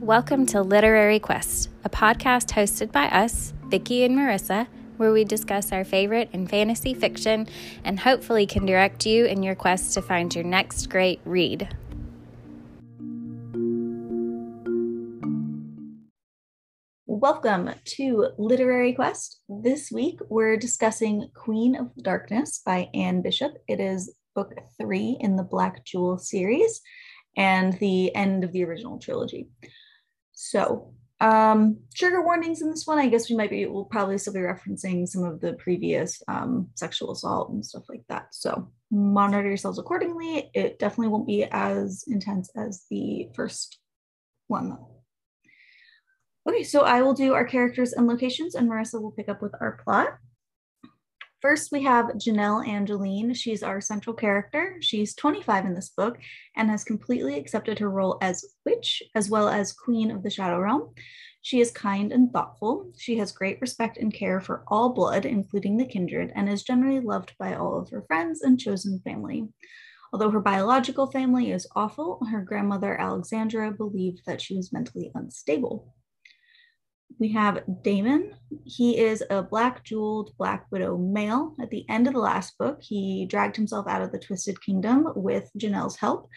[0.00, 5.72] Welcome to Literary Quest, a podcast hosted by us, Vicki and Marissa, where we discuss
[5.72, 7.48] our favorite in fantasy fiction
[7.82, 11.74] and hopefully can direct you in your quest to find your next great read.
[17.06, 19.40] Welcome to Literary Quest.
[19.48, 23.54] This week we're discussing Queen of Darkness by Anne Bishop.
[23.66, 26.80] It is book three in the Black Jewel series
[27.36, 29.48] and the end of the original trilogy.
[30.32, 32.98] So, um, trigger warnings in this one.
[32.98, 36.68] I guess we might be, we'll probably still be referencing some of the previous um,
[36.74, 38.34] sexual assault and stuff like that.
[38.34, 40.50] So, monitor yourselves accordingly.
[40.54, 43.78] It definitely won't be as intense as the first
[44.48, 44.90] one, though.
[46.48, 49.54] Okay, so I will do our characters and locations, and Marissa will pick up with
[49.60, 50.18] our plot.
[51.44, 53.36] First, we have Jaenelle Angelline.
[53.36, 54.78] She's our central character.
[54.80, 56.16] She's 25 in this book
[56.56, 60.58] and has completely accepted her role as witch as well as queen of the Shadow
[60.58, 60.94] Realm.
[61.42, 62.90] She is kind and thoughtful.
[62.96, 67.00] She has great respect and care for all blood, including the kindred, and is generally
[67.00, 69.46] loved by all of her friends and chosen family.
[70.14, 75.92] Although her biological family is awful, her grandmother Alexandra believed that she was mentally unstable
[77.18, 78.34] we have Daemon.
[78.64, 81.54] He is a black jeweled Black Widow male.
[81.60, 85.06] At the end of the last book, he dragged himself out of the Twisted Kingdom
[85.14, 86.28] with Jaenelle's help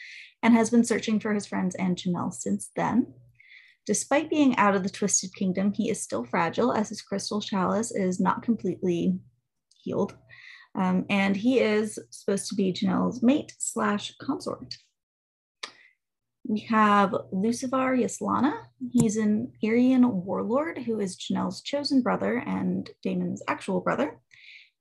[0.43, 3.13] and has been searching for his friends and Jaenelle since then.
[3.85, 7.91] Despite being out of the Twisted Kingdom, he is still fragile as his crystal chalice
[7.91, 9.17] is not completely
[9.81, 10.15] healed.
[10.75, 14.75] Um, and he is supposed to be Jaenelle's mate slash consort.
[16.47, 18.53] We have Lucivar Yaslana.
[18.93, 24.17] He's an Eyrien warlord who is Jaenelle's chosen brother and Daemon's actual brother.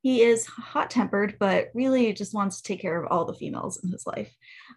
[0.01, 3.83] He is hot tempered, but really just wants to take care of all the females
[3.83, 4.33] in his life.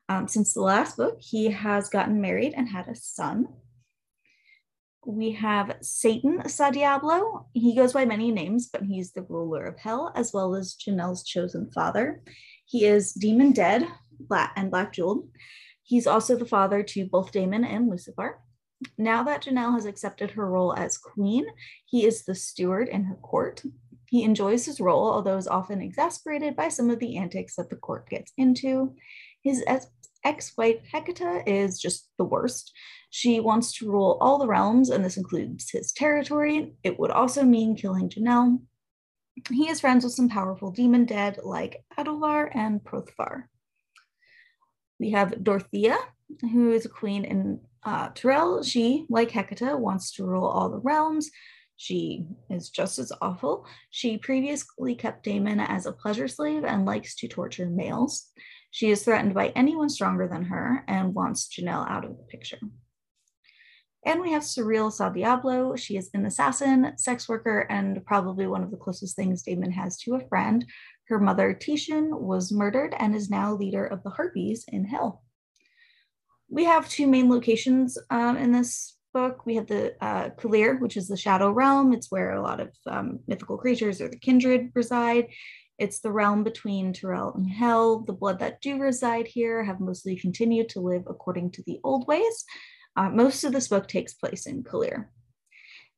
[0.09, 3.49] Um, since the last book, he has gotten married and had a son.
[5.05, 7.45] We have Saetan SaDiablo.
[7.53, 11.23] He goes by many names, but he's the ruler of hell as well as Jaenelle's
[11.23, 12.23] chosen father.
[12.65, 13.87] He is demon dead
[14.55, 15.29] and black jeweled.
[15.89, 18.35] He's also the father to both Daemon and Lucivar.
[18.95, 21.47] Now that Jaenelle has accepted her role as queen,
[21.87, 23.63] he is the steward in her court.
[24.07, 27.75] He enjoys his role, although is often exasperated by some of the antics that the
[27.75, 28.93] court gets into.
[29.41, 29.63] His
[30.23, 32.71] ex-wife Hekatah is just the worst.
[33.09, 36.75] She wants to rule all the realms, and this includes his territory.
[36.83, 38.61] It would also mean killing Jaenelle.
[39.49, 43.45] He is friends with some powerful demon dead like Andulvar and Prothvar.
[44.99, 45.97] We have Dorothea,
[46.41, 48.63] who is a queen in uh, Terreille.
[48.63, 51.29] She, like Hekatah, wants to rule all the realms.
[51.77, 53.65] She is just as awful.
[53.89, 58.27] She previously kept Daemon as a pleasure slave and likes to torture males.
[58.71, 62.59] She is threatened by anyone stronger than her and wants Jaenelle out of the picture.
[64.05, 65.75] And we have Surreal Sa Diablo.
[65.75, 69.97] She is an assassin, sex worker, and probably one of the closest things Daemon has
[69.99, 70.65] to a friend.
[71.09, 75.23] Her mother, Titian, was murdered and is now leader of the Harpies in Hell.
[76.49, 79.43] We have two main locations um, in this book.
[79.45, 80.29] We have the uh,
[80.79, 81.93] which is the Shadow Realm.
[81.93, 85.29] It's where a lot of um, mythical creatures or the kindred reside.
[85.79, 88.01] It's the realm between Terreille and Hell.
[88.01, 92.07] The blood that do reside here have mostly continued to live according to the old
[92.07, 92.45] ways.
[92.95, 95.07] Uh, most of this book takes place in Kaeleer.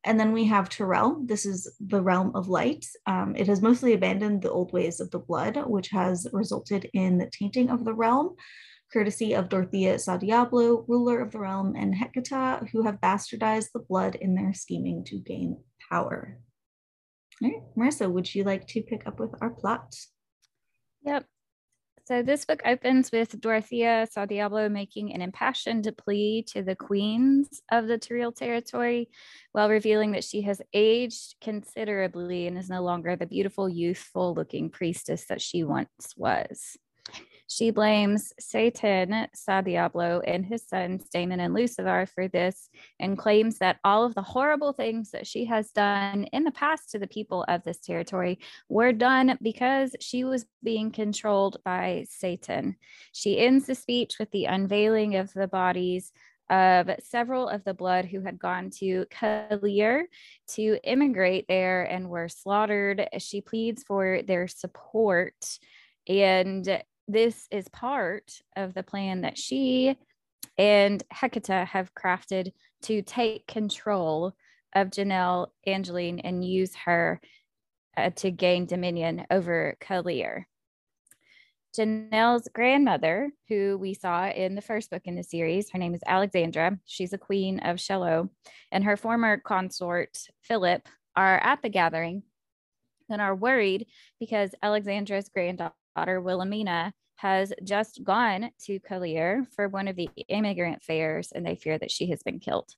[0.04, 1.24] And then we have Terreille.
[1.26, 2.86] This is the realm of light.
[3.06, 7.18] Um, it has mostly abandoned the old ways of the blood, which has resulted in
[7.18, 8.34] the tainting of the realm,
[8.92, 13.84] courtesy of Dorothea Sa Diablo, ruler of the realm, and Hekatah, who have bastardized the
[13.88, 15.58] blood in their scheming to gain
[15.88, 16.38] power.
[17.42, 19.94] All right, Marissa, would you like to pick up with our plot?
[21.04, 21.26] Yep.
[22.04, 27.62] So this book opens with Dorothea Sa Diablo making an impassioned plea to the queens
[27.70, 29.08] of the Terreille territory
[29.52, 34.68] while revealing that she has aged considerably and is no longer the beautiful, youthful looking
[34.68, 36.76] priestess that she once was.
[37.54, 43.58] She blames Saetan, Sa Diablo, and his sons, Daemon and Lucivar, for this and claims
[43.58, 47.06] that all of the horrible things that she has done in the past to the
[47.06, 48.38] people of this territory
[48.70, 52.76] were done because she was being controlled by Saetan.
[53.12, 56.10] She ends the speech with the unveiling of the bodies
[56.48, 60.04] of several of the blood who had gone to Kaeleer
[60.54, 63.08] to immigrate there and were slaughtered.
[63.18, 65.58] She pleads for their support
[66.08, 69.96] and this is part of the plan that she
[70.58, 72.52] and Hekatah have crafted
[72.82, 74.34] to take control
[74.74, 77.20] of Jaenelle Angelline and use her
[77.96, 80.44] uh, to gain dominion over Kaeleer.
[81.76, 86.02] Jaenelle's grandmother, who we saw in the first book in the series, her name is
[86.06, 86.78] Alexandra.
[86.84, 88.28] She's a queen of Chaillot,
[88.70, 92.24] and her former consort, Philip, are at the gathering
[93.08, 93.86] and are worried
[94.20, 101.30] because Alexandra's granddaughter, Wilhelmina, has just gone to Kaeleer for one of the immigrant fairs,
[101.32, 102.74] and they fear that she has been killed.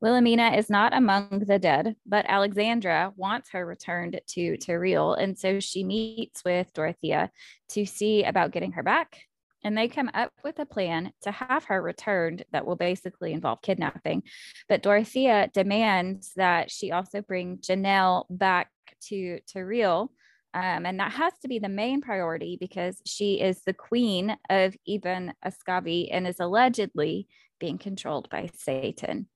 [0.00, 5.14] Wilhelmina is not among the dead, but Alexandra wants her returned to Terreille.
[5.14, 7.30] And so she meets with Dorothea
[7.68, 9.20] to see about getting her back.
[9.62, 13.62] And they come up with a plan to have her returned that will basically involve
[13.62, 14.24] kidnapping.
[14.68, 18.70] But Dorothea demands that she also bring Jaenelle back
[19.02, 20.10] to Terreille.
[20.54, 24.76] Um, and that has to be the main priority because she is the queen of
[24.86, 27.26] Ebon Askavi and is allegedly
[27.58, 29.26] being controlled by Saetan.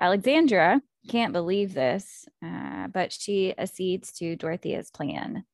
[0.00, 5.44] Alexandra can't believe this, uh, but she accedes to Dorothea's plan.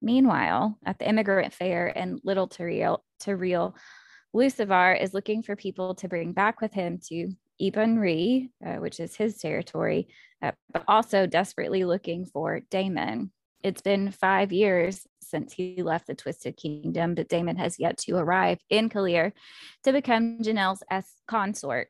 [0.00, 3.74] Meanwhile, at the immigrant fair in Little Terreille
[4.34, 8.98] Lucivar is looking for people to bring back with him to Ebon Rih, uh, which
[8.98, 10.08] is his territory,
[10.40, 13.30] uh, but also desperately looking for Daemon.
[13.62, 18.16] It's been five years since he left the Twisted Kingdom, but Daemon has yet to
[18.16, 19.32] arrive in Kaeleer
[19.84, 20.82] to become Jaenelle's
[21.28, 21.88] consort.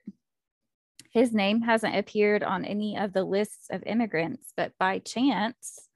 [1.12, 5.88] His name hasn't appeared on any of the lists of immigrants, but by chance,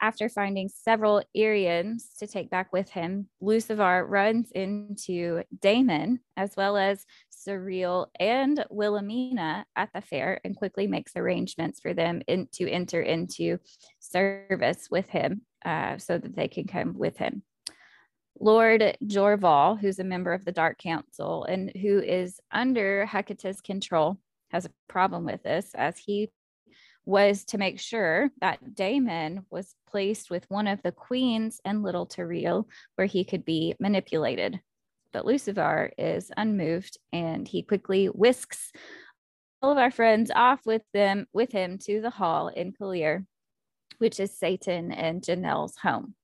[0.00, 6.76] after finding several Eyriens to take back with him, Lucivar runs into Daemon as well
[6.76, 7.04] as
[7.48, 13.00] Surreal and Wilhelmina at the fair and quickly makes arrangements for them in, to enter
[13.00, 13.58] into
[13.98, 17.42] service with him uh, so that they can come with him.
[18.40, 24.18] Lord Jorval, who's a member of the Dark Council and who is under Hekatah's control,
[24.50, 26.30] has a problem with this as he
[27.04, 32.06] was to make sure that Daemon was placed with one of the queens and Little
[32.06, 34.60] Terreille where he could be manipulated.
[35.12, 38.72] But Lucivar is unmoved and he quickly whisks
[39.60, 43.26] all of our friends off with them with him to the hall in Kaeleer,
[43.98, 46.14] which is Saetan and Jaenelle's home.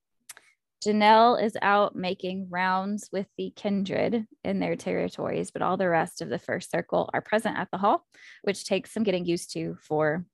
[0.85, 6.21] Jaenelle is out making rounds with the kindred in their territories, but all the rest
[6.21, 8.07] of the first circle are present at the hall,
[8.43, 10.27] which takes some getting used to for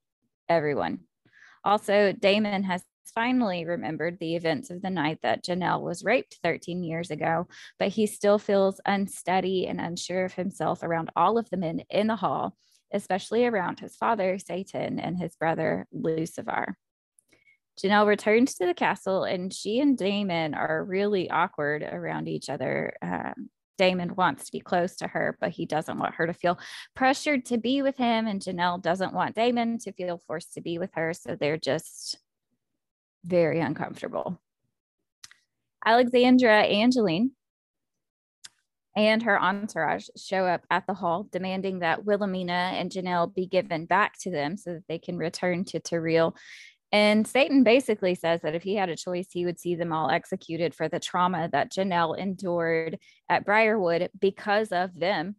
[0.49, 0.99] everyone.
[1.63, 2.83] Also, Daemon has
[3.13, 7.47] finally remembered the events of the night that Jaenelle was raped 13 years ago,
[7.79, 12.07] but he still feels unsteady and unsure of himself around all of the men in
[12.07, 12.55] the hall,
[12.93, 16.75] especially around his father, Saetan, and his brother, Lucivar.
[17.81, 22.93] Jaenelle returns to the castle and she and Daemon are really awkward around each other.
[23.01, 26.59] Um, Daemon wants to be close to her, but he doesn't want her to feel
[26.95, 28.27] pressured to be with him.
[28.27, 31.13] And Jaenelle doesn't want Daemon to feel forced to be with her.
[31.13, 32.19] So they're just
[33.23, 34.39] very uncomfortable.
[35.85, 37.31] Alexandra Angelline
[38.95, 43.85] and her entourage show up at the hall, demanding that Wilhelmina and Jaenelle be given
[43.85, 46.35] back to them so that they can return to Terreille
[46.91, 50.09] and Saetan basically says that if he had a choice, he would see them all
[50.09, 55.37] executed for the trauma that Jaenelle endured at Briarwood because of them.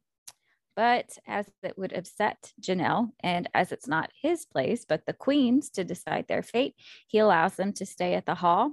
[0.74, 5.68] But as it would upset Jaenelle, and as it's not his place, but the queen's
[5.70, 6.74] to decide their fate,
[7.06, 8.72] he allows them to stay at the hall.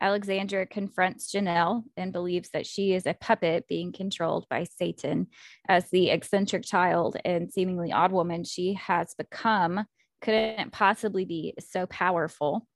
[0.00, 5.26] Alexandra confronts Jaenelle and believes that she is a puppet being controlled by Saetan.
[5.68, 9.86] As the eccentric child and seemingly odd woman she has become,
[10.20, 12.66] couldn't possibly be so powerful.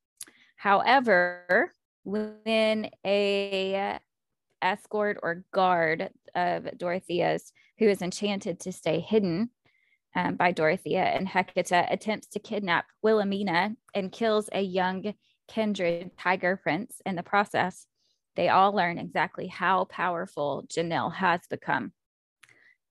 [0.56, 1.74] However,
[2.04, 3.98] when a
[4.62, 9.50] escort or guard of Dorothea's, who is enchanted to stay hidden
[10.14, 15.14] um, by Dorothea and Hekatah, attempts to kidnap Wilhelmina and kills a young
[15.48, 17.86] kindred tiger prince in the process,
[18.36, 21.92] they all learn exactly how powerful Jaenelle has become.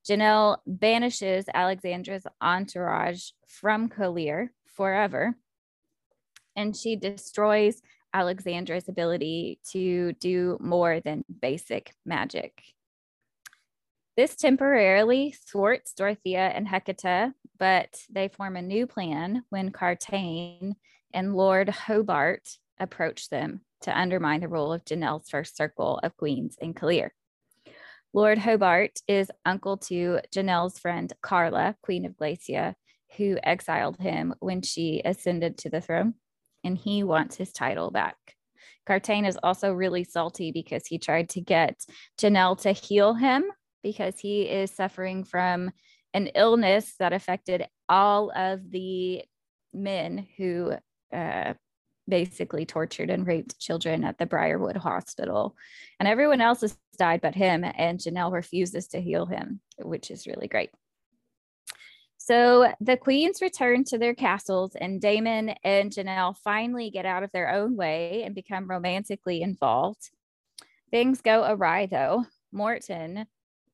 [0.08, 5.36] Jaenelle banishes Alexandra's entourage from Kaeleer forever,
[6.56, 7.82] and she destroys
[8.14, 12.64] Alexandra's ability to do more than basic magic.
[14.18, 20.74] This temporarily thwarts Dorothea and Hekatah, but they form a new plan when Kartane
[21.14, 26.58] and Lord Hobart approach them to undermine the rule of Jaenelle's first circle of queens
[26.60, 27.12] in Kaeleer.
[28.12, 32.76] Lord Hobart is uncle to Jaenelle's friend Karla, Queen of Glacia,
[33.18, 36.16] who exiled him when she ascended to the throne,
[36.64, 38.18] and he wants his title back.
[38.88, 41.86] Kartane is also really salty because he tried to get
[42.20, 43.46] Jaenelle to heal him
[43.84, 45.72] because he is suffering from
[46.14, 49.24] an illness that affected all of the
[49.74, 50.74] men who
[51.14, 51.54] uh,
[52.08, 55.56] basically tortured and raped children at the Briarwood Hospital.
[56.00, 60.28] And everyone else has died but him, and Jaenelle refuses to heal him, which is
[60.28, 60.72] really great.
[62.30, 67.32] So the queens return to their castles, and Daemon and Jaenelle finally get out of
[67.32, 70.12] their own way and become romantically involved.
[70.92, 72.26] Things go awry, though.
[72.52, 73.26] Morton,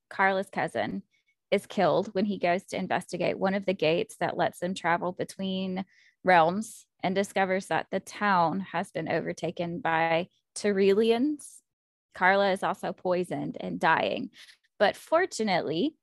[0.09, 1.03] Karla's cousin,
[1.51, 5.12] is killed when he goes to investigate one of the gates that lets them travel
[5.12, 5.83] between
[6.24, 11.57] realms and discovers that the town has been overtaken by Terreilleans.
[12.13, 14.29] Karla is also poisoned and dying.
[14.79, 15.95] But fortunately,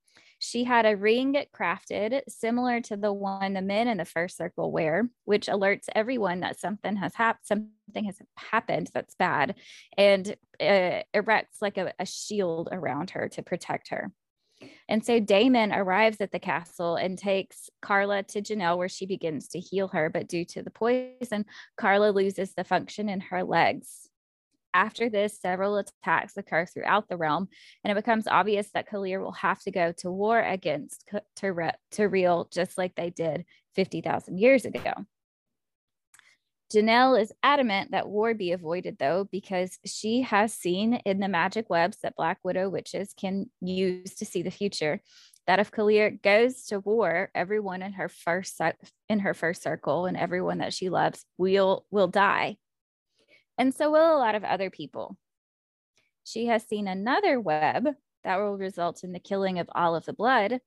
[0.43, 4.73] she had a ring crafted similar to the one the men in the first circle
[4.73, 9.55] wear, which alerts everyone that something has happened, something has happened that's bad,
[9.97, 14.11] and uh, erects like a, a shield around her to protect her.
[14.89, 19.47] And so Daemon arrives at the castle and takes Karla to Jaenelle, where she begins
[19.49, 20.11] to heal her.
[20.11, 21.45] But due to the poison,
[21.77, 24.09] Karla loses the function in her legs.
[24.75, 27.49] After this, several attacks occur throughout the realm,
[27.85, 32.79] and it becomes obvious that Kaeleer will have to go to war against Terreille, just
[32.79, 34.93] like they did 50,000 years ago.
[36.73, 41.69] Jaenelle is adamant that war be avoided, though, because she has seen in the magic
[41.69, 45.03] webs that Black Widow witches can use to see the future
[45.47, 48.61] that if Kaeleer goes to war, everyone in her first
[49.09, 52.57] in her first circle and everyone that she loves will will die.
[53.63, 55.17] And so will a lot of other people.
[56.25, 57.87] She has seen another web
[58.25, 60.59] that will result in the killing of all of the blood,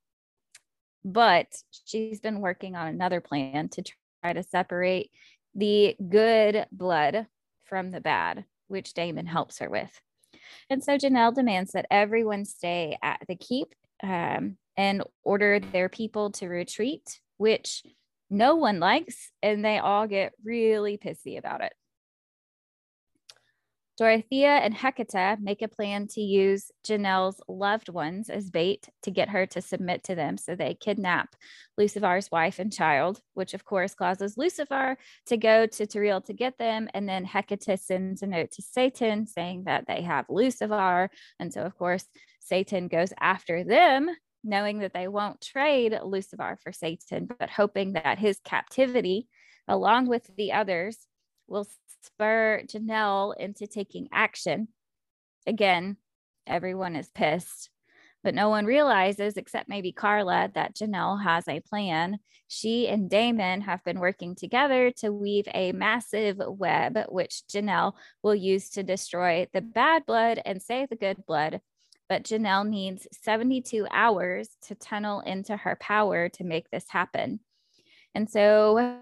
[1.04, 1.48] but
[1.86, 3.84] she's been working on another plan to
[4.24, 5.12] try to separate
[5.54, 7.28] the good blood
[7.66, 9.92] from the bad, which Daemon helps her with.
[10.70, 16.32] And so Jaenelle demands that everyone stay at the keep um, and order their people
[16.32, 17.84] to retreat, which
[18.30, 21.74] no one likes, and they all get really pissy about it.
[23.98, 29.30] Dorothea and Hekatah make a plan to use Jaenelle's loved ones as bait to get
[29.30, 30.38] her to submit to them.
[30.38, 31.34] So they kidnap
[31.78, 34.98] Lucivar's wife and child, which of course causes Lucivar
[35.28, 36.90] to go to Terreille to get them.
[36.94, 41.10] And then Hekatah sends a note to Saetan saying that they have Lucivar.
[41.40, 42.06] And so, of course,
[42.52, 44.10] Saetan goes after them,
[44.44, 49.30] knowing that they won't trade Lucivar for Saetan, but hoping that his captivity,
[49.70, 51.08] along with the others,
[51.48, 51.68] will
[52.04, 54.68] spur Jaenelle into taking action.
[55.48, 55.98] Again,
[56.48, 57.70] everyone is pissed,
[58.24, 62.20] but no one realizes, except maybe Karla, that Jaenelle has a plan.
[62.48, 68.36] She and Daemon have been working together to weave a massive web, which Jaenelle will
[68.36, 71.62] use to destroy the bad blood and save the good blood.
[72.08, 77.40] But Jaenelle needs 72 hours to tunnel into her power to make this happen.
[78.14, 79.02] And so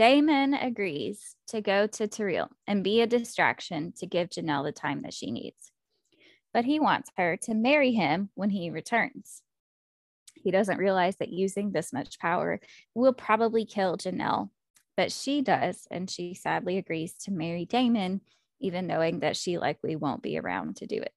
[0.00, 5.02] Daemon agrees to go to Terreille and be a distraction to give Jaenelle the time
[5.02, 5.72] that she needs.
[6.54, 9.42] But he wants her to marry him when he returns.
[10.32, 12.60] He doesn't realize that using this much power
[12.94, 14.48] will probably kill Jaenelle,
[14.96, 18.22] but she does, and she sadly agrees to marry Daemon,
[18.58, 21.12] even knowing that she likely won't be around to do it.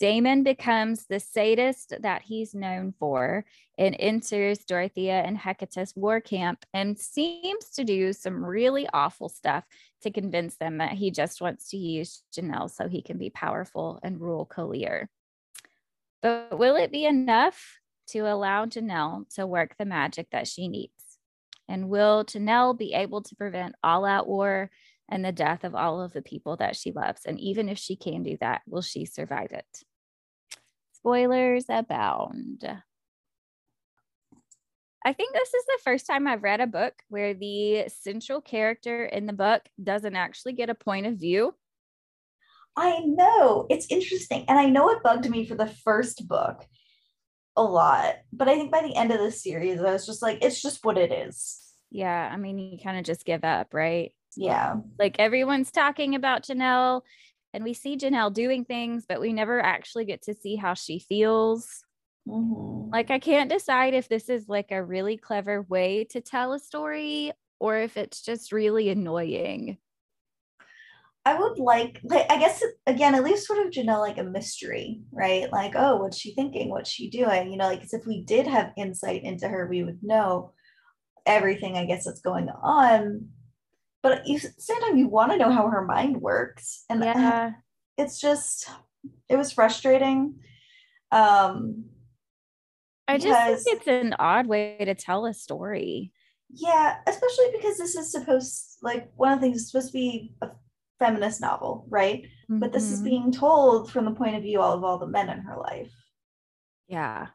[0.00, 3.44] Daemon becomes the sadist that he's known for
[3.76, 9.64] and enters Dorothea and Hekatah's war camp and seems to do some really awful stuff
[10.00, 14.00] to convince them that he just wants to use Jaenelle so he can be powerful
[14.02, 15.08] and rule Kaeleer.
[16.22, 17.78] But will it be enough
[18.08, 21.18] to allow Jaenelle to work the magic that she needs?
[21.68, 24.70] And will Jaenelle be able to prevent all out war
[25.10, 27.26] and the death of all of the people that she loves?
[27.26, 29.84] And even if she can do that, will she survive it?
[31.00, 32.64] Spoilers abound.
[35.04, 39.06] I think this is the first time I've read a book where the central character
[39.06, 41.54] in the book doesn't actually get a point of view.
[42.76, 43.66] I know.
[43.70, 44.44] It's interesting.
[44.46, 46.66] And I know it bugged me for the first book
[47.56, 48.16] a lot.
[48.30, 50.84] But I think by the end of the series, I was just like, it's just
[50.84, 51.60] what it is.
[51.90, 52.30] Yeah.
[52.30, 54.12] I mean, you kind of just give up, right?
[54.36, 54.76] Yeah.
[54.98, 57.02] Like everyone's talking about Jaenelle
[57.52, 60.98] and we see Jaenelle doing things, but we never actually get to see how she
[60.98, 61.84] feels.
[62.28, 62.90] Mm-hmm.
[62.92, 66.58] Like, I can't decide if this is like a really clever way to tell a
[66.58, 69.78] story or if it's just really annoying.
[71.26, 75.02] I would like, like, I guess again, at least sort of Jaenelle like a mystery,
[75.12, 75.52] right?
[75.52, 76.70] Like, oh, what's she thinking?
[76.70, 77.50] What's she doing?
[77.50, 80.52] You know, like, if we did have insight into her, we would know
[81.26, 83.28] everything, I guess, that's going on
[84.02, 87.52] but you same time you want to know how her mind works and yeah.
[87.96, 88.70] it's just
[89.28, 90.34] it was frustrating
[91.12, 91.84] um
[93.08, 96.12] i just think it's an odd way to tell a story
[96.52, 100.34] Yeah, especially because this is supposed like one of the things is supposed to be
[100.42, 100.50] a
[100.98, 102.22] feminist novel, right?
[102.22, 102.58] Mm-hmm.
[102.58, 103.08] But this is mm-hmm.
[103.08, 105.92] being told from the point of view of all the men in her life.
[106.88, 107.28] Yeah.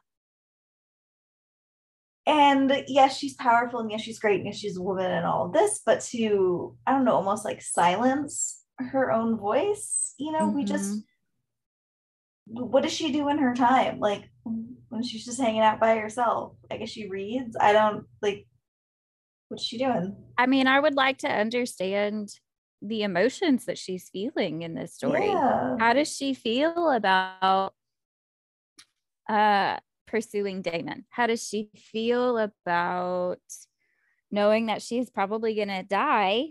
[2.26, 5.46] And yes, she's powerful and yes, she's great and yes, she's a woman and all
[5.46, 10.40] of this, but to, I don't know, almost like silence her own voice, you know,
[10.40, 10.56] mm-hmm.
[10.56, 12.64] we just, mm-hmm.
[12.66, 14.00] what does she do in her time?
[14.00, 14.28] Like
[14.88, 16.56] when she's just hanging out by herself?
[16.70, 17.56] I guess she reads.
[17.60, 18.46] I don't like,
[19.48, 20.16] what's she doing?
[20.36, 22.30] I mean, I would like to understand
[22.82, 25.28] the emotions that she's feeling in this story.
[25.28, 25.76] Yeah.
[25.78, 27.72] How does she feel about
[29.28, 31.04] uh pursuing Daemon?
[31.10, 33.40] How does she feel about
[34.30, 36.48] knowing that she's probably going to die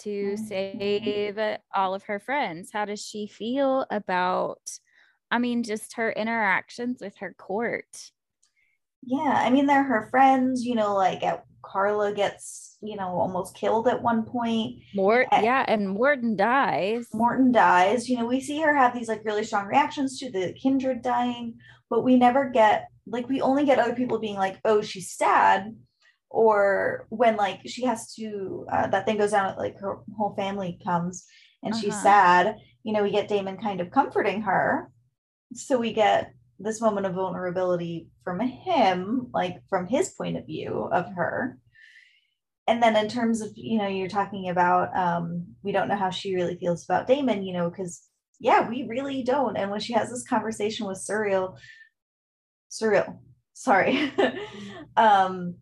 [0.00, 0.44] to mm-hmm.
[0.44, 2.70] save all of her friends?
[2.72, 4.60] How does she feel about,
[5.30, 8.10] I mean, just her interactions with her court?
[9.04, 13.56] Yeah, I mean, they're her friends, you know, like at Karla gets, you know, almost
[13.56, 14.80] killed at one point.
[14.94, 17.06] Mort, and yeah, and Morton dies.
[17.12, 18.08] Morton dies.
[18.08, 21.54] You know, we see her have these like really strong reactions to the kindred dying,
[21.90, 25.74] but we never get like we only get other people being like oh she's sad
[26.32, 30.78] or when like she has to uh, that thing goes down like her whole family
[30.84, 31.26] comes
[31.62, 31.80] and uh-huh.
[31.80, 32.56] she's sad.
[32.82, 34.90] You know we get daemon kind of comforting her.
[35.54, 40.88] So we get this moment of vulnerability from him like from his point of view
[40.90, 41.58] of her.
[42.66, 46.10] And then in terms of you know you're talking about um we don't know how
[46.10, 48.02] she really feels about daemon you know because
[48.40, 49.56] yeah we really don't.
[49.58, 51.56] And when she has this conversation with Surreal
[52.72, 53.18] Surreal
[53.52, 54.12] sorry.
[54.96, 55.54] Um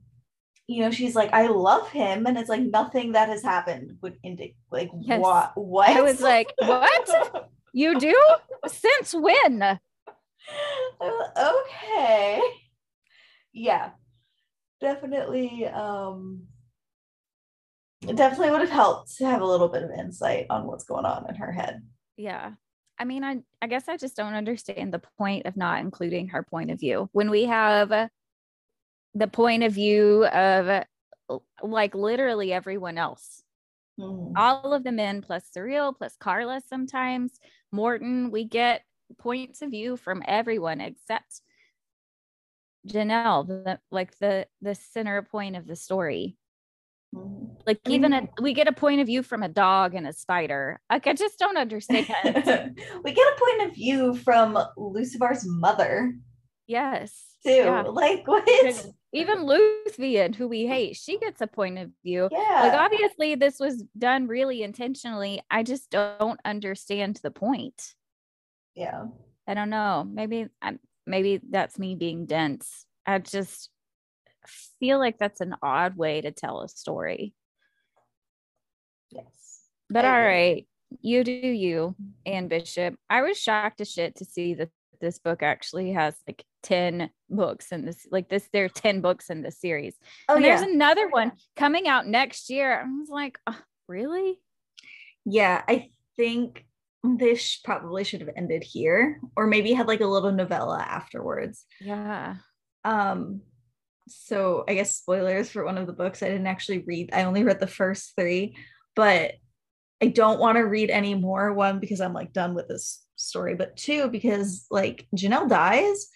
[0.67, 4.17] you know she's like i love him and it's like nothing that has happened would
[4.25, 5.21] indicate like yes.
[5.21, 5.89] what what?
[5.89, 7.51] I was like what?
[7.73, 8.17] You do?
[8.67, 9.63] Since when?
[9.63, 9.79] Uh,
[11.01, 12.41] okay.
[13.53, 13.91] Yeah.
[14.81, 16.43] Definitely um
[18.07, 21.29] definitely would have helped to have a little bit of insight on what's going on
[21.29, 21.83] in her head.
[22.17, 22.53] Yeah
[23.01, 26.43] I mean, I, I guess I just don't understand the point of not including her
[26.43, 28.11] point of view when we have
[29.15, 30.85] the point of view of
[31.63, 33.43] like literally everyone else.
[33.99, 34.35] Mm.
[34.37, 37.41] All of the men plus Surreal, plus Karla sometimes,
[37.73, 38.83] Morton, we get
[39.19, 41.41] points of view from everyone except
[42.87, 46.37] Jaenelle, the, like the the center point of the story.
[47.13, 50.07] Like I even mean, a, we get a point of view from a dog and
[50.07, 50.81] a spider.
[50.91, 52.07] Like I just don't understand.
[52.25, 56.15] we get a point of view from Lucivar's mother.
[56.67, 57.37] Yes.
[57.45, 57.51] Too.
[57.51, 57.83] Yeah.
[57.83, 58.49] Like what?
[59.13, 62.29] Even Luthvian, who we hate, she gets a point of view.
[62.31, 62.63] Yeah.
[62.63, 65.43] Like obviously this was done really intentionally.
[65.51, 67.95] I just don't understand the point.
[68.77, 69.07] Yeah.
[69.49, 70.07] I don't know.
[70.09, 72.87] Maybe I'm maybe that's me being dense.
[73.05, 73.71] I just
[74.79, 77.35] feel like that's an odd way to tell a story.
[79.11, 79.25] Yes.
[79.89, 80.67] But all right,
[81.01, 82.97] you do you, Anne Bishop.
[83.09, 87.73] I was shocked as shit to see that this book actually has like 10 books
[87.73, 89.95] in this like this there are 10 books in the series.
[90.29, 90.69] Oh, and there's yeah.
[90.69, 92.81] another one coming out next year.
[92.81, 94.39] I was like, oh, really?
[95.25, 96.67] Yeah, I think
[97.03, 101.65] this probably should have ended here or maybe had like a little novella afterwards.
[101.81, 102.37] Yeah.
[102.85, 103.43] Um
[104.11, 107.11] so I guess spoilers for one of the books I didn't actually read.
[107.13, 108.57] I only read the first three,
[108.97, 109.33] but
[110.03, 111.53] I don't want to read any more.
[111.53, 116.09] One, because I'm like done with this story, but two, because like Jaenelle dies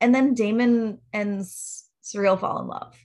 [0.00, 2.96] and then Daemon and Surreal fall in love.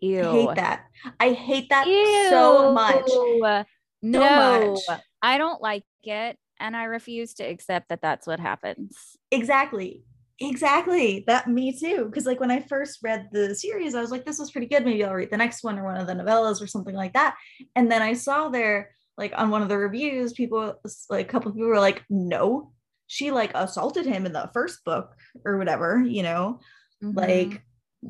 [0.00, 0.20] Ew.
[0.20, 0.84] I hate that.
[1.20, 2.26] I hate that Ew.
[2.30, 3.08] so much.
[3.08, 3.64] So
[4.02, 5.00] no, much.
[5.22, 6.38] I don't like it.
[6.60, 9.16] And I refuse to accept that that's what happens.
[9.30, 10.02] Exactly.
[10.40, 11.24] Exactly.
[11.26, 12.04] That me too.
[12.04, 14.84] Because like when I first read the series, I was like, this was pretty good.
[14.84, 17.36] Maybe I'll read the next one or one of the novellas or something like that.
[17.74, 21.48] And then I saw there, like on one of the reviews, people like a couple
[21.48, 22.72] of people were like, no,
[23.08, 25.12] she like assaulted him in the first book
[25.44, 26.60] or whatever, you know,
[27.02, 27.18] mm-hmm.
[27.18, 27.62] like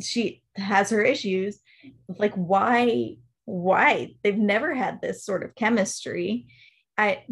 [0.02, 1.60] she has her issues.
[2.08, 3.16] Like, why?
[3.46, 4.14] Why?
[4.22, 6.48] They've never had this sort of chemistry.
[6.98, 7.24] I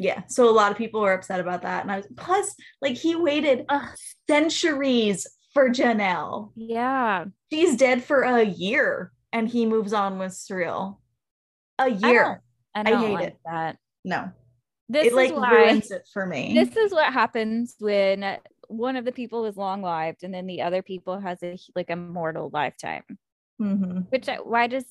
[0.00, 2.96] yeah so a lot of people were upset about that and i was plus like
[2.96, 3.88] he waited Ugh.
[4.28, 6.52] centuries for jaenelle.
[6.54, 7.26] Yeah.
[7.52, 10.98] She's dead for a year and he moves on with Surreal
[11.78, 12.42] a year.
[12.74, 13.36] i, I, I hate like it.
[13.44, 13.76] that.
[14.04, 14.30] No.
[14.88, 16.52] This it like why, ruins it for me.
[16.54, 20.62] this is what happens when one of the people is long lived and then the
[20.62, 23.04] other people has a like a mortal lifetime.
[23.60, 23.98] Mm-hmm.
[24.08, 24.86] which why does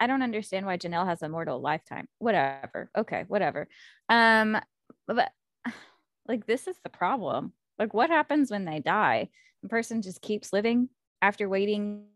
[0.00, 2.08] I don't understand why Jaenelle has a mortal lifetime.
[2.18, 2.90] Whatever.
[2.96, 3.68] Okay, whatever.
[4.08, 4.58] Um,
[5.06, 5.30] but
[6.28, 7.52] like this is the problem.
[7.78, 9.28] Like what happens when they die?
[9.62, 10.88] The person just keeps living
[11.22, 12.06] after waiting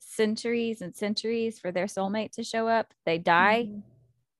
[0.00, 2.92] centuries and centuries for their soulmate to show up.
[3.04, 3.82] They die, Mhm.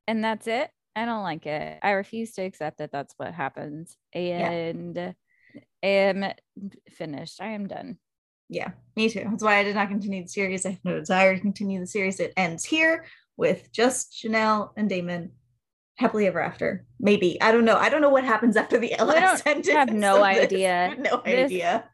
[0.09, 0.71] and that's it.
[0.95, 1.79] I don't like it.
[1.83, 3.99] I refuse to accept that that's what happens.
[4.15, 5.15] And I
[5.87, 6.25] am
[6.91, 7.41] finished.
[7.41, 7.99] I am done.
[8.49, 9.25] Yeah, me too.
[9.29, 10.65] That's why I did not continue the series.
[10.67, 12.21] I have no desire to continue the series.
[12.21, 13.07] It ends here
[13.37, 15.33] with just Jaenelle and Daemon
[15.97, 16.87] happily ever after.
[17.01, 17.41] Maybe.
[17.41, 17.77] I don't know.
[17.77, 19.69] I don't know what happens after the last don't sentence.
[19.77, 20.95] have no idea.
[20.99, 21.85] No This- idea.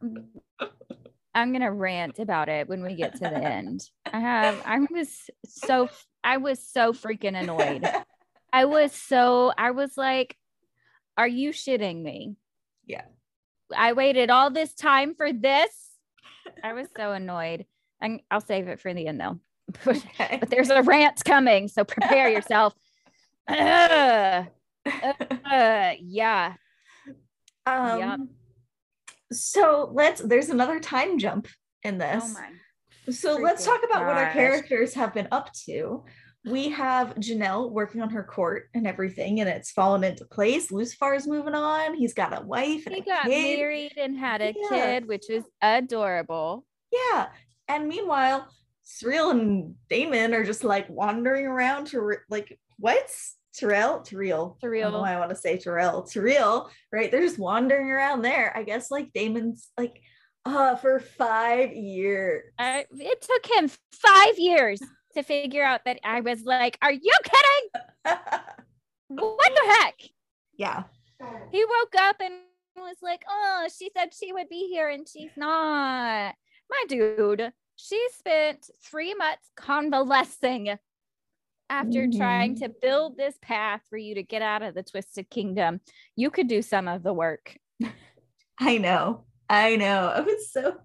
[1.34, 3.88] I'm gonna rant about it when we get to the end.
[4.12, 5.88] I have I was so
[6.22, 7.88] I was so freaking annoyed.
[8.52, 10.36] I was so I was like,
[11.16, 12.36] are you shitting me?
[12.84, 13.04] Yeah.
[13.74, 15.70] I waited all this time for this.
[16.62, 17.66] I was so annoyed.
[18.00, 19.38] And I'll save it for the end though.
[19.84, 22.74] but there's a rant coming, so prepare yourself.
[23.48, 24.46] Ugh.
[24.86, 26.54] Uh, yeah.
[27.66, 28.20] Um, Yep.
[29.32, 30.20] So let's.
[30.20, 31.48] There's another time jump
[31.82, 32.24] in this.
[32.26, 33.12] Oh my.
[33.12, 36.04] So let's talk about what our characters have been up to.
[36.44, 40.70] We have Jaenelle working on her court and everything, and it's fallen into place.
[40.72, 41.94] Lucivar's moving on.
[41.94, 43.58] He's got a wife and He got kid.
[43.58, 44.68] married and had a Yeah.
[44.68, 46.64] kid, which is adorable.
[46.90, 47.28] Yeah.
[47.68, 48.48] And meanwhile,
[48.84, 54.00] Surreal and Daemon are just like wandering around to re- like what's Terrell?
[54.00, 54.58] Terrell.
[54.62, 56.02] I don't know why I want to say Terrell.
[56.02, 57.10] Terrell, right?
[57.10, 58.52] They're just wandering around there.
[58.56, 60.00] I guess like Daemon's like
[60.44, 62.42] uh for five years.
[62.58, 64.80] I, it took him five years
[65.14, 68.18] to figure out that I was like, Are you kidding?
[69.08, 69.94] What the heck?
[70.56, 70.84] yeah.
[71.50, 72.32] He woke up and
[72.76, 76.34] was like, Oh, she said she would be here and she's not.
[76.70, 80.78] My dude, she spent three months convalescing
[81.68, 82.18] after mm-hmm.
[82.18, 85.80] trying to build this path for you to get out of the twisted kingdom.
[86.16, 87.56] You could do some of the work.
[88.58, 89.24] I know.
[89.48, 90.08] I know.
[90.08, 90.76] I was so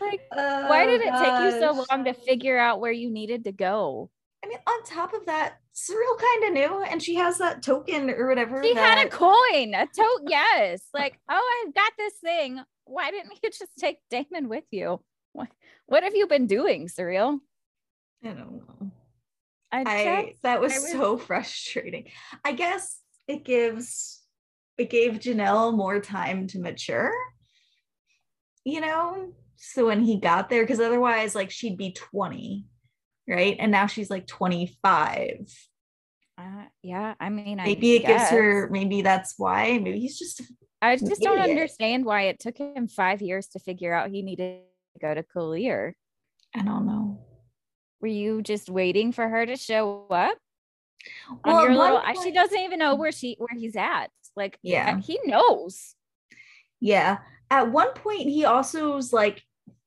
[0.00, 3.44] Like, Why Oh, did it take you so long to figure out where you needed
[3.44, 4.10] to go?
[4.44, 8.10] I mean, on top of that, Surreal kind of knew, and she has that token
[8.10, 8.62] or whatever.
[8.62, 10.22] She had a coin, a tote.
[10.26, 10.82] Yes.
[10.92, 12.60] Like, oh, I've got this thing.
[12.84, 15.00] Why didn't you just take Daemon with you?
[15.32, 15.48] What,
[15.86, 17.38] what have you been doing, Surreal?
[18.24, 18.90] I don't know.
[19.70, 22.08] I, I that was, was- so frustrating.
[22.44, 24.20] I guess it gives
[24.76, 27.12] it gave Jaenelle more time to mature.
[28.64, 32.64] You know, so when he got there, because otherwise, like she'd be 20,
[33.28, 33.56] right?
[33.58, 35.46] And now she's like 25.
[36.38, 36.42] uh,
[36.82, 37.14] yeah.
[37.20, 39.78] I mean, I Maybe it gives her, maybe that's why.
[39.78, 40.42] Maybe he's just
[40.80, 41.50] I just don't idiot.
[41.50, 44.60] understand why it took him five years to figure out he needed
[44.94, 45.92] to go to Kaeleer.
[46.54, 47.20] I don't know.
[48.00, 50.36] Were you just waiting for her to show up?
[51.44, 54.08] Well, on your little, I- she doesn't even know where she where he's at.
[54.36, 54.98] Like, Yeah.
[55.00, 55.94] he knows.
[56.80, 57.18] Yeah.
[57.52, 59.42] At one point, he also was like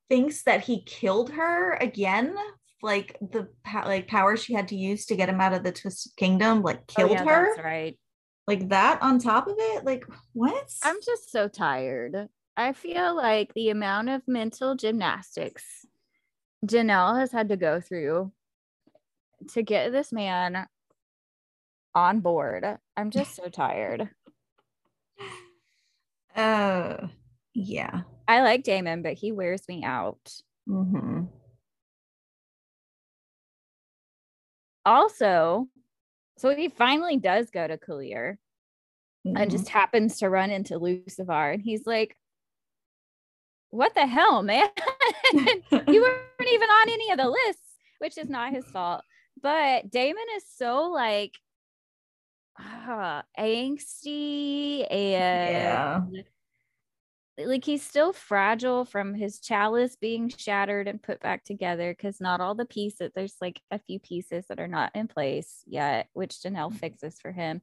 [0.07, 2.35] thinks that he killed her again.
[2.83, 6.15] Like the like power she had to use to get him out of the Twisted
[6.15, 7.55] Kingdom, like Oh, killed yeah, her.
[7.55, 7.99] That's right.
[8.45, 9.83] Like that on top of it.
[9.83, 10.71] Like what?
[10.83, 12.29] I'm just so tired.
[12.55, 15.87] I feel like the amount of mental gymnastics
[16.67, 18.31] Jaenelle has had to go through
[19.53, 20.67] to get this man
[21.95, 22.63] on board.
[22.95, 24.09] I'm just so tired.
[26.35, 27.07] Uh,
[27.55, 28.01] yeah.
[28.27, 30.19] I like Daemon, but he wears me out.
[30.67, 31.23] hmm
[34.85, 35.67] Also,
[36.37, 38.37] so he finally does go to Kaeleer
[39.25, 39.37] Mm-hmm.
[39.37, 41.51] and just happens to run into Lucivar.
[41.53, 42.15] And he's like,
[43.71, 44.69] What the hell, man?
[45.33, 49.01] you weren't even on any of the lists, which is not his fault.
[49.41, 51.31] But Daemon is so like
[52.59, 56.01] uh, angsty and yeah.
[57.37, 62.39] Like he's still fragile from his chalice being shattered and put back together because not
[62.39, 66.31] all the pieces there's like a few pieces that are not in place yet which
[66.35, 67.61] jaenelle fixes for him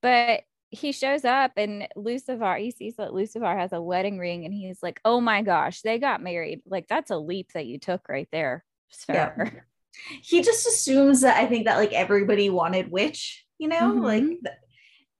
[0.00, 4.54] but he shows up and lucivar he sees that lucivar has a wedding ring and
[4.54, 8.08] he's like oh my gosh they got married like that's a leap that you took
[8.08, 8.64] right there
[9.08, 9.32] Yeah.
[10.22, 14.28] He just assumes that I think that like everybody wanted witch, you know, like Mhm.
[14.42, 14.56] th-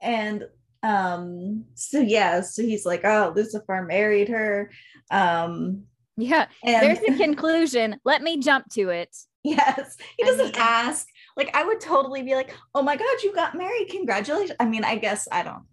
[0.00, 0.44] and
[0.82, 4.70] um so yeah, so he's like, oh, Lucivar married her.
[5.10, 5.84] Um
[6.18, 9.08] yeah and there's a conclusion let me jump to it
[9.44, 11.06] Yes, he doesn't mean- ask.
[11.36, 13.88] Like I would totally be like, "Oh my god, you got married!
[13.90, 15.64] Congratulations!" I mean, I guess I don't.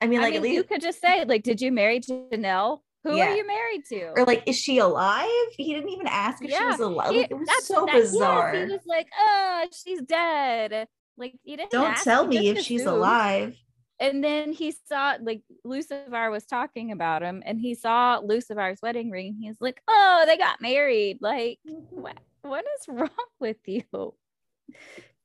[0.00, 2.00] I mean, I like mean, at least, you could just say like did you marry
[2.00, 3.26] jaenelle who Yeah.
[3.30, 5.28] are you married to or like, is she alive?
[5.56, 7.12] He didn't even ask if she was alive.
[7.12, 8.54] He- it was so that- yes, bizarre.
[8.54, 12.66] he was like, "Oh, she's dead." Like you didn't don't ask, tell me if just
[12.66, 13.54] she's alive.
[14.04, 19.10] And then he saw like Lucivar was talking about him and he saw Lucivar's wedding
[19.10, 19.38] ring.
[19.40, 21.20] He's like, oh, they got married.
[21.22, 22.02] Like, mm-hmm.
[22.02, 23.08] what, what is wrong
[23.40, 23.82] with you?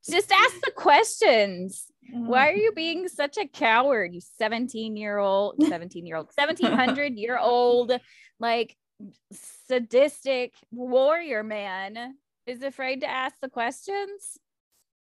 [0.09, 1.87] Just ask the questions.
[2.13, 2.61] Why are mm-hmm.
[2.61, 4.13] you being such a coward?
[4.13, 7.91] You 17 year old, 17 year old, 1700 year old,
[8.39, 8.77] like
[9.67, 12.15] sadistic warrior man
[12.47, 14.37] is afraid to ask the questions.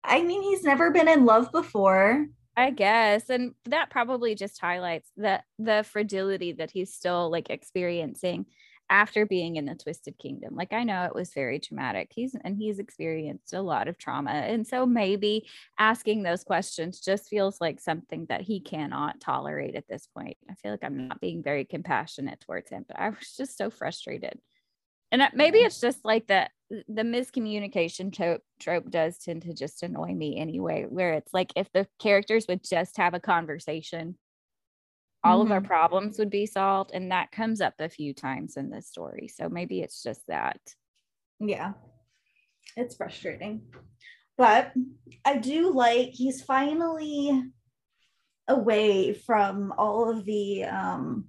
[0.03, 2.27] I mean, he's never been in love before.
[2.55, 3.29] I guess.
[3.29, 8.45] And that probably just highlights the the fragility that he's still like experiencing
[8.89, 10.55] after being in the twisted kingdom.
[10.55, 12.11] Like I know it was very traumatic.
[12.13, 14.31] He's and he's experienced a lot of trauma.
[14.31, 15.47] And so maybe
[15.79, 20.37] asking those questions just feels like something that he cannot tolerate at this point.
[20.49, 23.71] I feel like I'm not being very compassionate towards him, but I was just so
[23.71, 24.39] frustrated.
[25.13, 30.11] And maybe it's just like that the miscommunication trope, trope does tend to just annoy
[30.11, 34.17] me anyway, where it's like if the characters would just have a conversation,
[35.23, 35.45] all mm-hmm.
[35.45, 35.67] of our mm-hmm.
[35.67, 36.89] problems would be solved.
[36.95, 39.27] And that comes up a few times in this story.
[39.27, 40.59] So maybe it's just that.
[41.39, 41.73] Yeah,
[42.75, 43.61] it's frustrating.
[44.35, 44.73] But
[45.23, 47.39] I do like he's finally
[48.47, 51.25] away from all of the um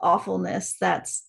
[0.00, 1.24] awfulness that's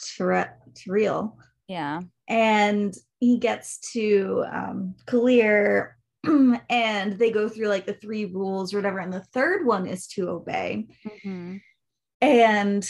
[0.87, 1.37] real.
[1.67, 2.01] Yeah.
[2.27, 5.97] And he gets to um, clear
[6.69, 10.07] and they go through like the three rules or whatever and the third one is
[10.07, 10.87] to obey.
[11.05, 11.57] Mm-hmm.
[12.19, 12.89] and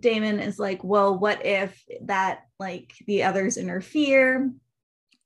[0.00, 4.50] daemon is like well what if that like the others interfere?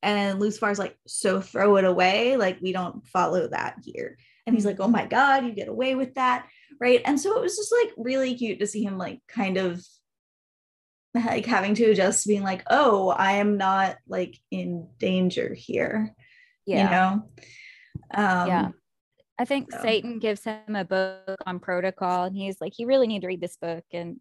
[0.03, 2.37] And lucivar's like so throw it away.
[2.37, 4.19] Like we don't follow that here.
[4.47, 6.47] And he's like oh my god you get away with that
[6.81, 7.01] right?
[7.05, 9.83] And so it was just like really cute to see him like kind of
[11.15, 16.13] like having to adjust to being like oh i am not like in danger here
[16.67, 16.85] yeah.
[16.85, 17.29] you know?
[18.15, 18.69] Um yeah.
[19.39, 19.79] I think so.
[19.79, 23.41] saetan gives him a book on protocol and he's like you really need to read
[23.41, 24.21] this book and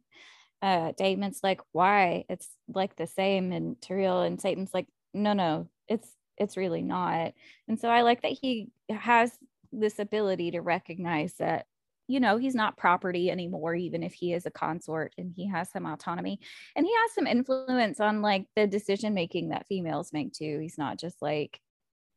[0.62, 2.26] uh daemon's like why?
[2.30, 7.34] It's like the same and Terreille and saetan's like no no it's it's really not.
[7.68, 9.32] And so i like that he has
[9.72, 11.66] this ability to recognize that
[12.08, 15.72] you know, he's not property anymore, even if he is a consort and he has
[15.72, 16.39] some autonomy
[16.76, 20.60] and he has some influence on like the decision making that females make too.
[20.62, 21.60] He's not just like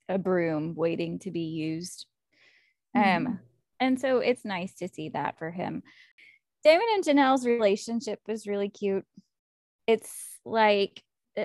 [0.08, 2.06] a broom waiting to be used.
[2.94, 3.26] Um, mm-hmm.
[3.26, 3.40] Um,
[3.78, 5.82] and so it's nice to see that for him.
[6.64, 9.04] Daemon and Jaenelle's relationship is really cute.
[9.86, 11.02] It's like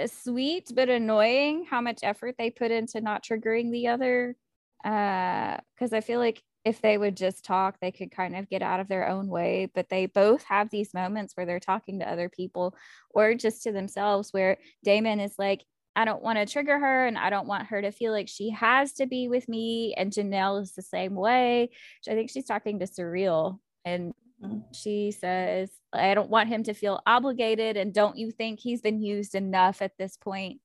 [0.07, 4.35] sweet but annoying how much effort they put into not triggering the other.
[4.83, 8.61] Uh, because I feel like if they would just talk, they could kind of get
[8.61, 9.69] out of their own way.
[9.73, 12.75] But they both have these moments where they're talking to other people
[13.09, 15.63] or just to themselves, where Daemon is like,
[15.95, 18.51] I don't want to trigger her and I don't want her to feel like she
[18.51, 19.93] has to be with me.
[19.97, 21.71] And Jaenelle is the same way.
[22.01, 24.63] So I think she's talking to Surreal and mm.
[24.73, 27.75] she says, I don't want him to feel obligated.
[27.75, 30.61] And don't you think he's been used enough at this point?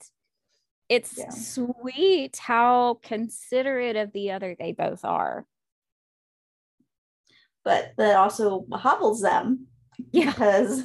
[0.88, 1.30] It's yeah.
[1.30, 5.44] sweet how considerate of the other they both are
[7.66, 9.66] but that also hobbles them
[10.12, 10.26] yeah.
[10.26, 10.85] because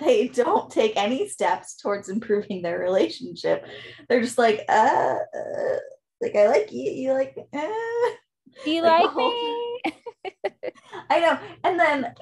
[0.00, 3.64] they don't take any steps towards improving their relationship.
[4.08, 5.76] They're just like, uh, uh
[6.20, 7.68] like I like you, you like, uh.
[8.64, 9.80] Do you like, like me.
[11.10, 11.38] I know.
[11.62, 12.14] And then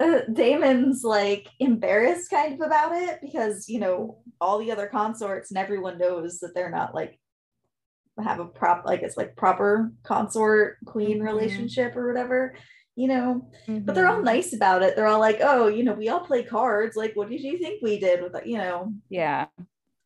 [0.00, 5.52] uh, Daemon's like embarrassed kind of about it because you know all the other consorts
[5.52, 7.18] and everyone knows that they're not like
[8.22, 11.26] have a prop like it's like proper consort queen mm-hmm.
[11.26, 12.54] relationship or whatever
[12.96, 13.48] you know?
[13.68, 13.84] Mm-hmm.
[13.84, 14.24] but they're all mm-hmm.
[14.24, 14.96] nice about it.
[14.96, 16.96] They're all like oh you know we all play cards.
[16.96, 18.46] Like what did you think we did with it?
[18.46, 18.92] You know?
[19.08, 19.46] Yeah.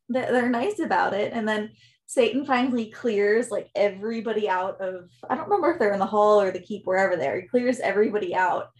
[0.09, 1.33] They're, nice about it.
[1.33, 1.71] And then
[2.09, 6.41] saetan finally clears like everybody out of i don't remember if they're in the hall
[6.41, 8.71] or the keep wherever they're he clears everybody out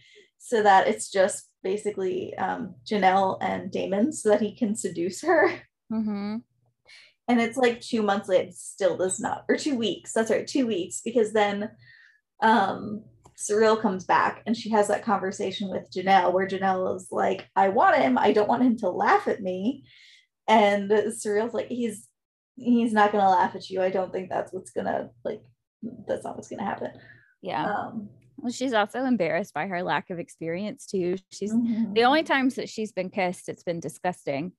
[0.43, 5.51] so that it's just basically um, jaenelle and daemon so that he can seduce her.
[5.91, 6.37] Mm-hmm.
[7.27, 8.47] and it's like two months later.
[8.47, 10.13] It still does not or two weeks.
[10.13, 11.01] That's right two weeks.
[11.03, 11.69] Because then
[12.41, 13.03] um
[13.41, 17.69] Surreal comes back and she has that conversation with Jaenelle where Jaenelle is like, I
[17.69, 18.17] want him.
[18.17, 19.83] I don't want him to laugh at me.
[20.47, 22.07] And Surreal's like, he's
[22.55, 23.81] he's not gonna laugh at you.
[23.81, 25.41] I don't think that's what's gonna like
[26.07, 26.91] that's not what's gonna happen.
[27.41, 27.65] Yeah.
[27.65, 31.15] Um, well, she's also embarrassed by her lack of experience too.
[31.29, 31.93] She's mm-hmm.
[31.93, 34.53] the only times that she's been kissed, it's been disgusting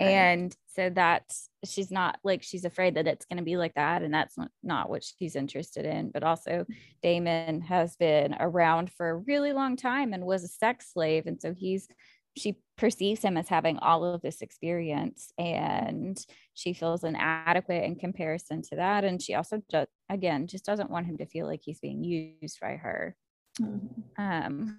[0.00, 4.02] and so that's she's not like she's afraid that it's going to be like that
[4.02, 6.10] and that's not, not what she's interested in.
[6.10, 6.66] But also
[7.02, 11.40] daemon has been around for a really long time and was a sex slave and
[11.40, 11.88] so he's
[12.36, 16.24] she perceives him as having all of this experience and
[16.54, 19.04] she feels inadequate in comparison to that.
[19.04, 22.58] And she also just again just doesn't want him to feel like he's being used
[22.60, 23.16] by her.
[23.60, 24.22] Mm-hmm.
[24.22, 24.78] Um,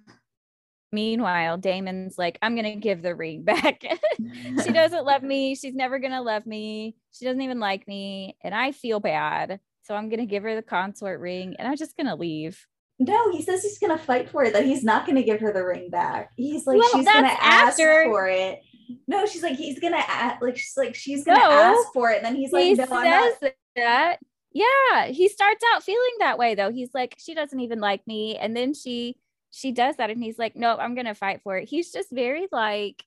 [0.94, 3.82] meanwhile, Daemon's like, I'm gonna give the ring back.
[4.64, 5.54] she doesn't love me.
[5.54, 6.96] She's never gonna love me.
[7.12, 9.60] She doesn't even like me, and I feel bad.
[9.82, 12.66] So I'm gonna give her the consort ring, and I'm just gonna leave.
[12.98, 14.52] No, he says he's gonna fight for it.
[14.52, 16.30] That he's not gonna give her the ring back.
[16.36, 18.62] He's like, well, she's gonna ask for it.
[19.08, 20.40] No, she's like, he's gonna ask.
[20.40, 22.18] Like, she's like, she's gonna no, ask for it.
[22.18, 24.18] And then he's like, he no, says that.
[24.52, 26.70] Yeah, he starts out feeling that way though.
[26.70, 29.16] He's like, she doesn't even like me, and then she
[29.54, 31.68] she does that, and he's like, no, I'm gonna fight for it.
[31.68, 33.04] He's just very like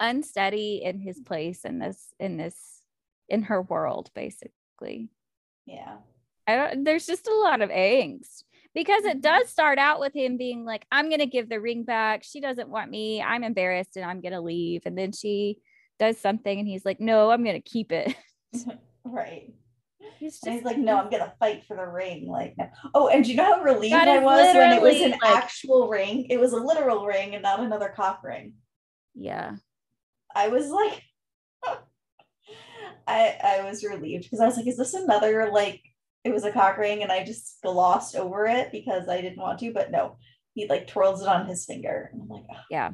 [0.00, 2.54] unsteady in his place in this in this
[3.28, 5.10] in her world, basically.
[5.66, 5.96] Yeah.
[6.46, 8.44] I don't, there's just a lot of angst
[8.74, 9.50] because it does mm-hmm.
[9.50, 12.24] start out with him being like, I'm going to give the ring back.
[12.24, 13.20] She doesn't want me.
[13.20, 14.82] I'm embarrassed and I'm going to leave.
[14.86, 15.58] And then she
[15.98, 18.14] does something and he's like, No, I'm going to keep it.
[19.04, 19.52] right.
[20.18, 22.28] He's, just, he's like, No, I'm to fight for the ring.
[22.28, 22.68] Like, no.
[22.94, 25.88] oh, and do you know how relieved I was when it was an like, actual
[25.88, 26.26] ring?
[26.30, 28.54] It was a literal ring and not another cock ring.
[29.14, 29.56] Yeah.
[30.34, 31.02] I was like,
[33.06, 35.82] I I was relieved because I was like, is this another like
[36.24, 39.58] it was a cock ring and I just glossed over it because I didn't want
[39.60, 40.18] to, but no,
[40.54, 42.10] he like twirls it on his finger.
[42.12, 42.90] And I'm like, oh, yeah,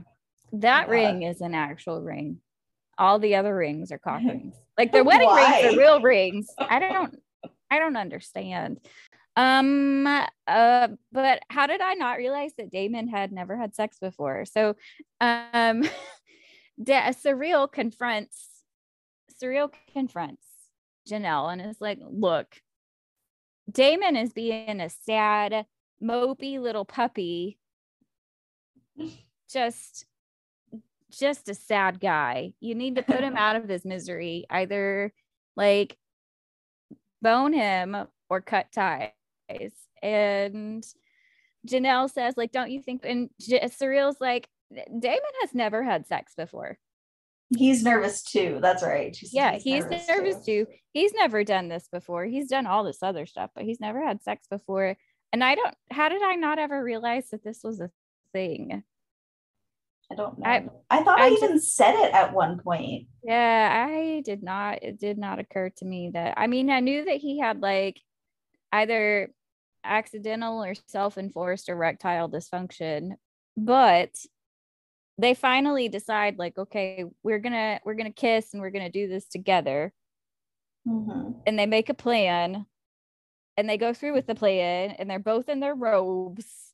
[0.53, 2.39] that ring is an actual ring.
[2.99, 4.55] All the other rings are cock rings.
[4.79, 5.63] Like their wedding Why?
[5.63, 6.47] rings are real rings.
[6.59, 7.19] I don't
[7.71, 8.81] I don't understand.
[9.37, 10.07] Um
[10.47, 14.45] uh but how did I not realize that Daemon had never had sex before?
[14.45, 14.77] So
[15.21, 15.85] um
[16.81, 18.49] Surreal confronts
[19.41, 20.45] surreal confronts
[21.09, 22.61] Jaenelle and is like, look,
[23.71, 25.67] Daemon is being a sad,
[26.03, 27.59] mopey little puppy.
[29.51, 30.07] Just
[31.19, 32.53] just a sad guy.
[32.61, 34.47] You need to put him out of his misery.
[34.51, 35.13] Either
[35.57, 35.97] like
[37.23, 37.97] bone him
[38.29, 39.11] or cut ties.
[40.03, 40.85] And
[41.67, 43.03] Jaenelle says, like, don't you think?
[43.05, 46.79] And J- Surreal's like, Daemon has never had sex before.
[47.57, 48.59] He's nervous too.
[48.61, 49.15] That's right.
[49.15, 50.65] She's, yeah, he's, he's nervous, nervous too.
[50.65, 50.73] too.
[50.93, 52.25] He's never done this before.
[52.25, 54.97] He's done all this other stuff, but he's never had sex before.
[55.33, 57.91] And I don't, how did I not ever realize that this was a
[58.33, 58.83] thing?
[60.11, 60.47] I don't know.
[60.47, 63.07] I, I thought I, I even just, said it at one point.
[63.23, 64.83] Yeah, I did not.
[64.83, 68.01] It did not occur to me that, I mean, I knew that he had like
[68.73, 69.31] either
[69.83, 73.13] accidental or self enforced erectile dysfunction,
[73.57, 74.11] but
[75.19, 79.27] they finally decide like okay we're gonna we're gonna kiss and we're gonna do this
[79.27, 79.93] together
[80.87, 81.33] mm-hmm.
[81.47, 82.67] and they make a plan
[83.57, 86.74] and they go through with the plan and they're both in their robes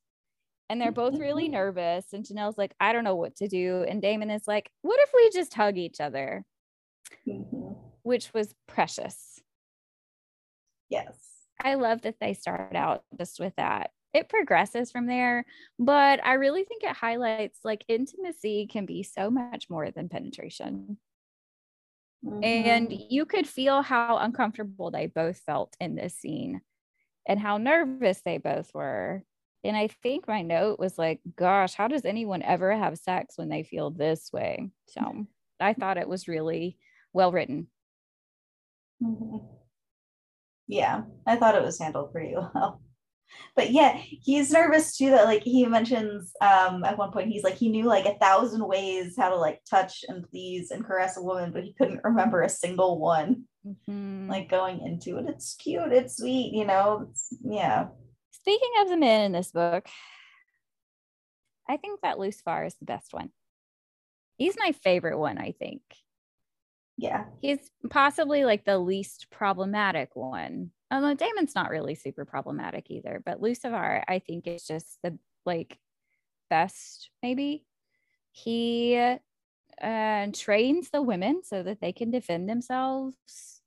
[0.70, 4.00] and they're both really nervous and jaenelle's like i don't know what to do and
[4.00, 6.44] Daemon is like what if we just hug each other?
[7.26, 7.72] Mm-hmm.
[8.02, 9.40] which was precious.
[10.88, 11.16] Yes.
[11.62, 13.90] I love that they start out just with that.
[14.14, 15.44] It progresses from there
[15.78, 20.98] but i really think it highlights like intimacy can be so much more than penetration.
[22.24, 22.44] Mm-hmm.
[22.44, 26.60] and you could feel how uncomfortable they both felt in this scene
[27.26, 29.24] and how nervous they both were
[29.64, 33.48] and i think my note was like gosh how does anyone ever have sex when
[33.48, 35.26] they feel this way so
[35.60, 36.78] i thought it was really
[37.12, 37.66] well written
[39.02, 39.38] mm-hmm.
[40.66, 42.80] yeah i thought it was handled pretty well
[43.56, 47.56] but yeah, he's nervous too that like he mentions um at one point he's like
[47.56, 51.22] he knew like a thousand ways how to like touch and please and caress a
[51.22, 53.44] woman, but he couldn't remember a single one.
[53.66, 54.30] Mm-hmm.
[54.30, 55.26] Like going into it.
[55.28, 57.08] It's cute, it's sweet, you know.
[57.10, 57.88] It's, yeah.
[58.40, 59.86] Speaking of the men in this book,
[61.68, 63.30] I think that Lucivar is the best one.
[64.36, 65.82] He's my favorite one, I think.
[66.96, 67.24] Yeah.
[67.40, 73.40] He's possibly like the least problematic one although Daemon's not really super problematic either, but
[73.40, 75.78] Lucivar, I think, is just the like
[76.48, 77.64] best, maybe.
[78.32, 78.96] He
[79.80, 83.59] uh, trains the women so that they can defend themselves.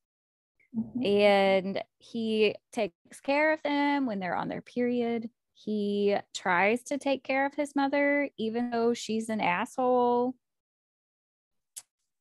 [0.77, 1.05] Mm-hmm.
[1.05, 5.29] And he takes care of them when they're on their period.
[5.53, 10.35] He tries to take care of his mother, even though she's an asshole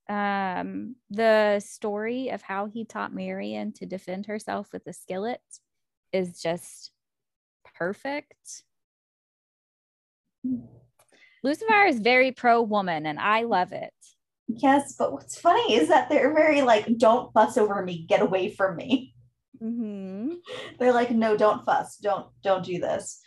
[0.09, 5.41] um, the story of how he taught Marian to defend herself with a skillet
[6.13, 6.93] is just
[7.79, 8.65] perfect.
[11.43, 13.95] Lucivar is very pro woman, and I love it.
[14.57, 18.51] Yes, but what's funny is that they're very like, don't fuss over me, get away
[18.51, 19.15] from me.
[19.63, 20.35] Mm-hmm.
[20.79, 23.21] They're like, no, don't fuss, don't don't do this,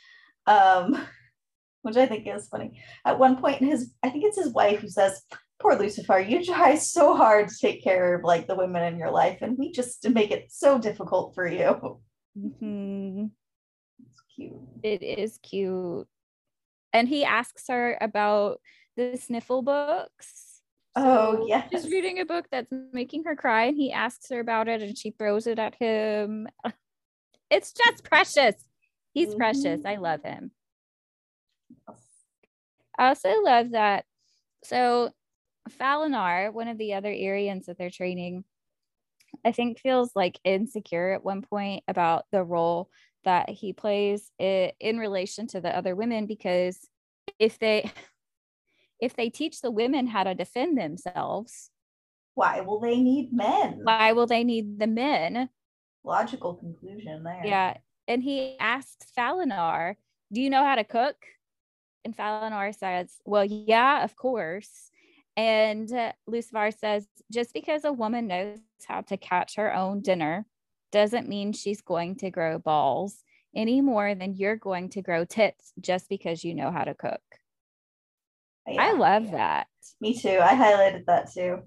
[0.47, 1.05] um,
[1.84, 2.82] which I think is funny.
[3.05, 5.21] At one point, his I think it's his wife who says,
[5.59, 9.11] poor Lucivar, you try so hard to take care of like the women in your
[9.11, 12.01] life, and we just make it so difficult for you.
[12.38, 13.26] Mm-hmm.
[13.99, 14.53] It's cute.
[14.84, 16.07] It is cute.
[16.91, 18.61] And he asks her about
[18.95, 20.45] the sniffle books.
[20.96, 21.68] Oh, yeah.
[21.70, 24.98] She's reading a book that's making her cry, and he asks her about it, and
[24.98, 26.48] she throws it at him.
[27.52, 28.56] It's just precious.
[29.14, 29.38] He's mm-hmm.
[29.38, 29.82] precious.
[29.86, 30.50] I love him.
[32.98, 34.06] I also love that.
[34.64, 35.12] So,
[35.80, 38.46] Falonar, one of the other Eyriens that they're training,
[39.46, 42.89] I think feels like insecure at one point about the role
[43.26, 46.80] that he plays in relation to the other women because
[47.39, 47.91] if they
[49.00, 51.70] if they teach the women how to defend themselves
[52.34, 53.80] why will they need men?
[53.84, 55.50] why will they need the men?
[56.04, 57.41] Logical conclusion there.
[57.43, 57.78] Yeah
[58.08, 59.96] and he asks Falonar
[60.34, 61.16] do you know how to cook?
[62.04, 64.91] And Falonar says well yeah of course.
[65.38, 70.46] And uh, Lucivar says just because a woman knows how to catch her own dinner
[70.91, 73.24] doesn't mean she's going to grow balls
[73.54, 77.22] any more than you're going to grow tits just because you know how to cook.
[78.68, 79.32] Yeah, I love yeah.
[79.32, 79.68] that.
[80.01, 80.39] Me too.
[80.41, 81.59] I highlighted that too.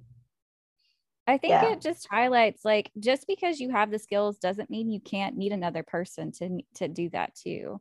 [1.26, 1.72] I think yeah.
[1.72, 5.52] it just highlights like just because you have the skills doesn't mean you can't need
[5.52, 7.80] another person to to do that too.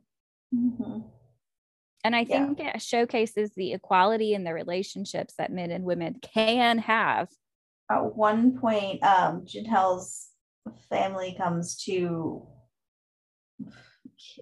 [0.54, 1.00] Mm-hmm.
[2.04, 6.78] And I think it showcases the equality in the relationships that men and women can
[6.78, 7.28] have.
[7.90, 10.28] At one point, um, Jaenelle's
[10.88, 12.46] family comes to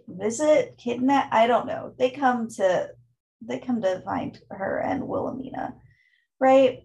[0.06, 1.32] visit, kidnap.
[1.32, 1.94] I don't know.
[1.98, 2.90] They come to
[3.40, 5.74] they come to find her and Wilhelmina,
[6.40, 6.80] right?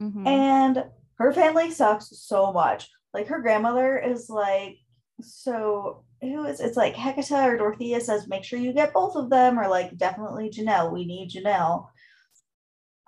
[0.00, 0.26] Mm-hmm.
[0.26, 0.84] And
[1.18, 2.88] her family sucks so much.
[3.12, 4.76] Like her grandmother is like
[5.20, 9.30] so who is it's like Hekatah or Dorothea says make sure you get both of
[9.30, 11.88] them or like definitely Jaenelle we need Jaenelle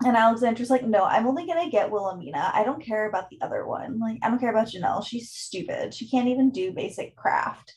[0.05, 3.65] and Alexandra's like no I'm only gonna get Wilhelmina I don't care about the other
[3.65, 7.75] one like I don't care about Jaenelle she's stupid she can't even do basic craft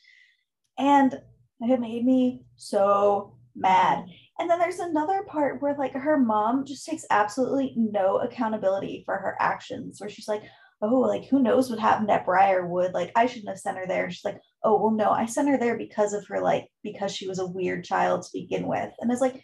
[0.78, 1.22] and
[1.62, 4.06] it made me so mad.
[4.40, 9.16] And then there's another part where like her mom just takes absolutely no accountability for
[9.16, 10.44] her actions, where she's like,
[10.82, 12.94] oh, like who knows what happened at Briarwood?
[12.94, 14.10] Like I shouldn't have sent her there.
[14.10, 17.28] she's like, oh, well, no, I sent her there because of her, like, because she
[17.28, 18.90] was a weird child to begin with.
[19.00, 19.44] And it's like,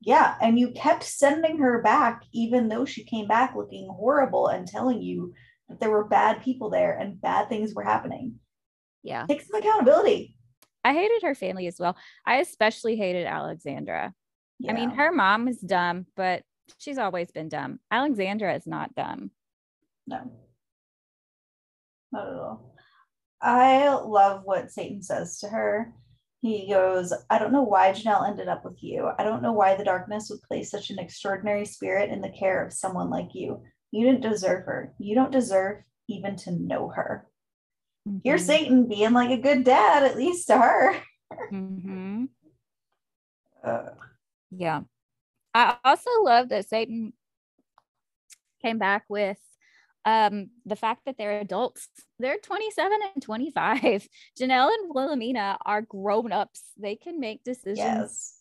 [0.00, 0.36] yeah.
[0.40, 5.02] And you kept sending her back, even though she came back looking horrible and telling
[5.02, 5.34] you
[5.68, 8.36] that there were bad people there and bad things were happening.
[9.02, 9.26] Yeah.
[9.26, 10.36] Take some accountability.
[10.84, 11.96] I hated her family as well.
[12.26, 14.14] I especially hated Alexandra.
[14.60, 14.72] Yeah.
[14.72, 16.42] I mean, her mom is dumb, but
[16.78, 17.80] she's always been dumb.
[17.90, 19.30] Alexandra is not dumb.
[20.06, 20.30] No,
[22.12, 22.74] not at all.
[23.40, 25.94] I love what Saetan says to her.
[26.42, 29.10] He goes, I don't know why Jaenelle ended up with you.
[29.18, 32.64] I don't know why the darkness would place such an extraordinary spirit in the care
[32.64, 33.62] of someone like you.
[33.92, 34.94] You didn't deserve her.
[34.98, 37.26] You don't deserve even to know her.
[38.06, 38.18] Mm-hmm.
[38.24, 40.96] Here's Saetan being like a good dad, at least to her.
[41.50, 42.24] mm-hmm.
[43.64, 43.82] uh,
[44.50, 44.80] yeah.
[45.54, 47.12] I also love that Saetan
[48.62, 49.38] came back with
[50.06, 51.88] um the fact that they're adults
[52.18, 53.80] they're 27 and 25
[54.40, 58.40] jaenelle and wilhelmina are grown-ups they can make decisions yes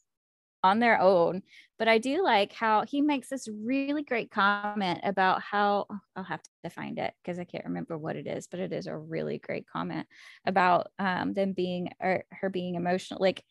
[0.64, 1.42] on their own.
[1.78, 6.42] But I do like how he makes this really great comment about how I'll have
[6.64, 9.38] to find it because I can't remember what it is, but it is a really
[9.38, 10.08] great comment
[10.46, 13.22] about um, them being or her being emotional.
[13.22, 13.44] Like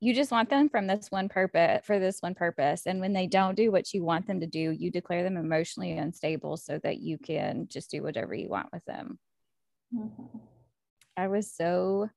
[0.00, 2.86] you just want them from this one purpose for this one purpose.
[2.86, 5.92] And when they don't do what you want them to do, you declare them emotionally
[5.92, 9.18] unstable so that you can just do whatever you want with them.
[9.94, 10.38] Mm-hmm.
[11.16, 12.08] I was so,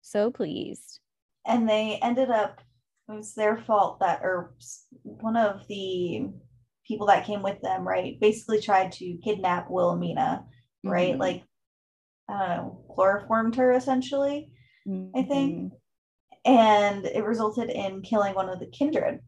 [0.00, 1.00] so pleased
[1.48, 2.60] and they ended up
[3.08, 4.54] it was their fault that or
[5.02, 6.28] one of the
[6.86, 10.44] people that came with them right basically tried to kidnap wilhelmina
[10.84, 11.20] right mm-hmm.
[11.20, 11.42] like
[12.28, 14.52] i don't know chloroformed her essentially
[14.86, 15.16] mm-hmm.
[15.18, 15.74] i think mm-hmm.
[16.44, 19.20] And it resulted in killing one of the kindred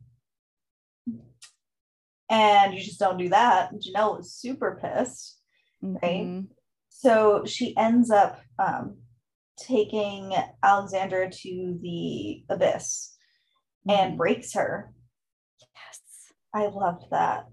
[2.30, 5.40] and you just don't do that jaenelle was super pissed
[5.82, 6.42] right mm-hmm.
[6.88, 8.96] so she ends up um,
[9.60, 13.16] taking Alexandra to the abyss
[13.88, 13.98] mm-hmm.
[13.98, 14.92] and breaks her.
[15.60, 16.00] Yes.
[16.54, 17.46] I loved that.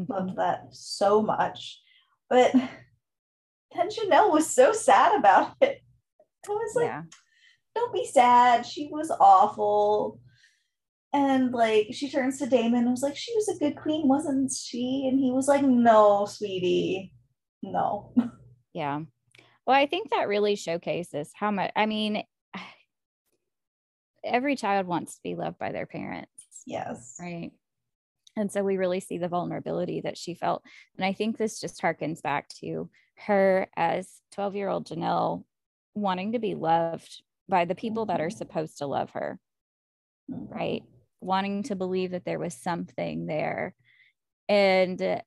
[0.00, 0.12] Mm-hmm.
[0.12, 1.80] Loved that so much.
[2.28, 2.70] But then
[3.90, 5.80] Jaenelle was so sad about it.
[6.48, 7.02] I was like, yeah.
[7.76, 8.64] Don't be sad.
[8.64, 10.18] She was awful.
[11.12, 14.50] And like she turns to Daemon and was like, she was a good queen, wasn't
[14.50, 15.06] she?
[15.08, 17.12] And he was like, no, sweetie.
[17.62, 18.14] No.
[18.72, 19.00] Yeah.
[19.66, 22.22] Well, I think that really showcases how much, I mean,
[24.24, 26.30] every child wants to be loved by their parents.
[26.66, 27.16] Yes.
[27.20, 27.52] Right.
[28.36, 30.62] And so we really see the vulnerability that she felt.
[30.96, 32.90] And I think this just harkens back to
[33.26, 35.44] her as 12 year old Jaenelle
[35.94, 38.38] wanting to be loved by the people that are Mhm.
[38.38, 39.40] supposed to love her,
[40.28, 40.46] Mhm.
[40.50, 40.82] right?
[41.20, 43.74] Wanting to believe that there was something there
[44.48, 45.22] and uh,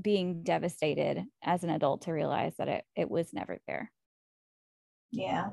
[0.00, 3.92] being devastated as an adult to realize that it, it was never there.
[5.12, 5.50] Yeah.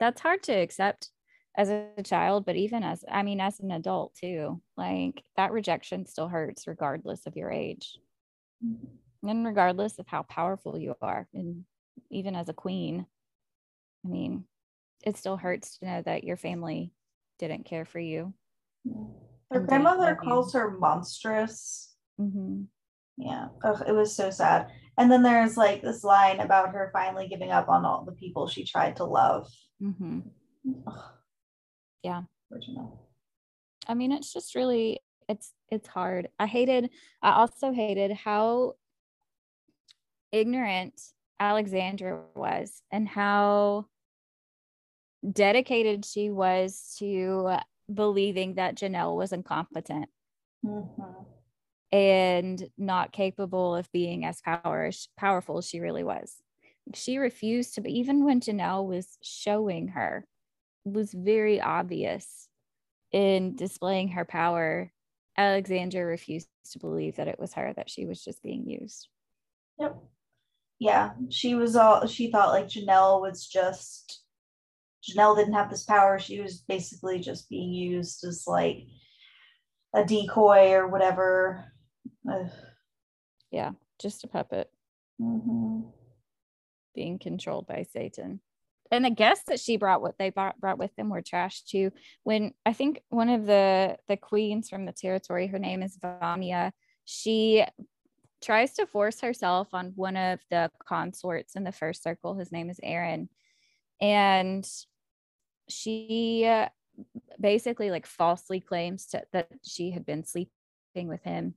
[0.00, 1.10] That's hard to accept
[1.56, 6.06] as a child, but even as, I mean, as an adult too, like that rejection
[6.06, 7.98] still hurts regardless of your age
[8.60, 8.98] Mhm.
[9.22, 11.28] and regardless of how powerful you are.
[11.32, 11.64] And
[12.10, 13.06] even as a queen,
[14.04, 14.44] I mean,
[15.04, 16.92] it still hurts to know that your family
[17.38, 18.34] didn't care for you.
[19.50, 20.28] Her grandmother you.
[20.28, 21.94] calls her monstrous.
[22.20, 22.62] Mm-hmm.
[23.18, 23.48] Yeah.
[23.64, 24.68] Ugh, it was so sad.
[24.98, 28.46] And then there's like this line about her finally giving up on all the people
[28.46, 29.48] she tried to love.
[29.82, 30.20] Mm-hmm.
[32.02, 32.22] Yeah.
[32.52, 33.08] Original.
[33.86, 36.28] I mean, it's just really it's it's hard.
[36.38, 36.90] I hated
[37.22, 38.74] I also hated how
[40.30, 41.00] ignorant
[41.38, 43.86] Alexandra was and how
[45.30, 47.56] dedicated she was to
[47.92, 50.08] believing that Jaenelle was incompetent
[50.64, 51.26] Mhm.
[51.90, 56.42] and not capable of being as power, powerful as she really was.
[56.94, 60.26] She refused to, but even when Jaenelle was showing her,
[60.84, 62.48] was very obvious
[63.12, 64.92] in displaying her power.
[65.36, 69.08] Alexandra refused to believe that it was her, that she was just being used.
[69.78, 69.96] Yep.
[70.78, 74.21] Yeah, she was all she thought like Jaenelle was just
[75.02, 76.18] Jaenelle didn't have this power.
[76.18, 78.78] She was basically just being used as like
[79.94, 81.72] a decoy or whatever.
[82.30, 82.50] Ugh.
[83.50, 84.70] Yeah, just a puppet
[85.20, 85.92] Mhm.
[86.94, 88.40] being controlled by Saetan.
[88.90, 91.92] And the guests that she brought, what they brought, brought with them were trash too.
[92.24, 96.72] When I think one of the the queens from the territory, her name is Vania,
[97.04, 97.64] she
[98.42, 102.34] tries to force herself on one of the consorts in the first circle.
[102.34, 103.28] His name is Aaron,
[104.00, 104.68] and
[105.68, 106.68] she uh,
[107.40, 110.50] basically like falsely claims to, that she had been sleeping
[111.08, 111.54] with him,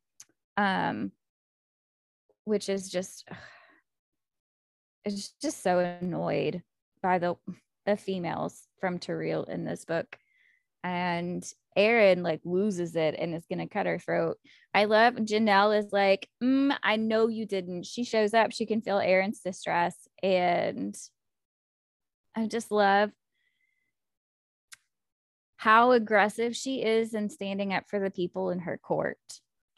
[0.58, 1.12] um,
[2.46, 3.28] which is just
[5.06, 6.64] it's just so annoyed
[7.02, 7.36] by the
[7.86, 10.18] the females from Terreille in this book.
[10.84, 11.46] And
[11.76, 14.38] Aaron like loses it and is gonna cut her throat.
[14.74, 17.86] I love Jaenelle is like, mm, I know you didn't.
[17.86, 19.96] She shows up, she can feel Aaron's distress.
[20.22, 20.96] And
[22.36, 23.12] I just love
[25.66, 29.18] how aggressive she is in standing up for the people in her court.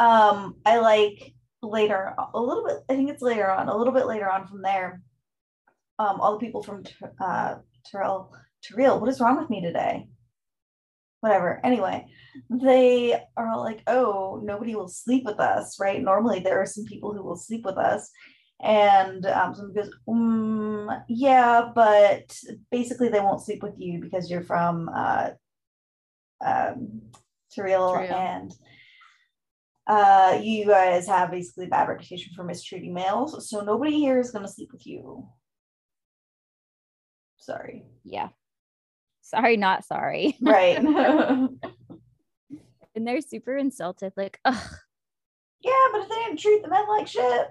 [0.02, 2.80] Um, I like later a little bit.
[2.90, 5.02] I think it's later on, a little bit later on from there.
[5.98, 6.84] Um, all the people from
[7.22, 7.56] uh,
[7.90, 8.30] Terreille,
[8.62, 9.00] Terreille.
[9.00, 10.10] What is wrong with me today?
[11.22, 11.62] Whatever.
[11.64, 12.06] Anyway,
[12.50, 16.84] they are all like, "Oh, nobody will sleep with us, right?" Normally, there are some
[16.84, 18.12] people who will sleep with us,
[18.62, 22.38] and um, someone goes, mm, "Yeah, but
[22.72, 25.30] basically, they won't sleep with you because you're from uh,
[26.46, 27.02] um,
[27.52, 28.14] Terreille, Terreille.
[28.14, 28.54] and."
[29.88, 34.32] uh, you guys have basically a bad reputation for mistreating males, so nobody here is
[34.32, 35.26] going to sleep with you.
[37.38, 37.86] Sorry.
[38.04, 38.30] Yeah.
[39.22, 40.36] Sorry, not sorry.
[40.42, 40.78] Right.
[40.78, 41.50] and
[42.96, 44.70] they're super insulted, like, ugh.
[45.62, 47.48] yeah, but if they didn't treat the men like shit.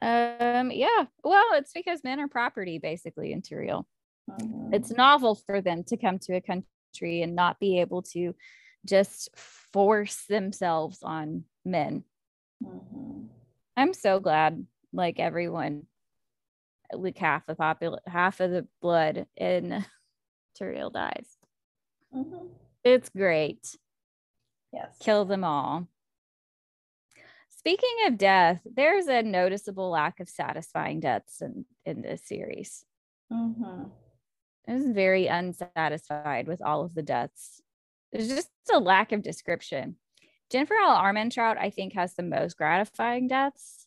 [0.00, 1.04] Um, yeah.
[1.22, 3.86] Well, it's because men are property basically in Terreille.
[4.30, 4.72] Mhm.
[4.74, 6.68] It's novel for them to come to a country
[7.02, 8.34] and not be able to
[8.84, 12.04] just force themselves on men.
[12.62, 13.28] Mhm.
[13.76, 15.86] I'm so glad like everyone
[16.92, 19.84] like half the popul half of the blood in
[20.56, 21.36] Terreille dies.
[22.14, 22.48] Mhm.
[22.84, 23.76] It's great.
[24.72, 24.96] Yes.
[25.00, 25.86] Kill them all.
[27.50, 32.84] Speaking of death, there's a noticeable lack of satisfying deaths in, in this series.
[33.30, 33.90] Mhm.
[34.68, 37.62] I was very unsatisfied with all of the deaths.
[38.12, 39.96] There's just a lack of description.
[40.50, 40.94] Jennifer L.
[40.94, 43.86] Armentrout, I think, has the most gratifying deaths,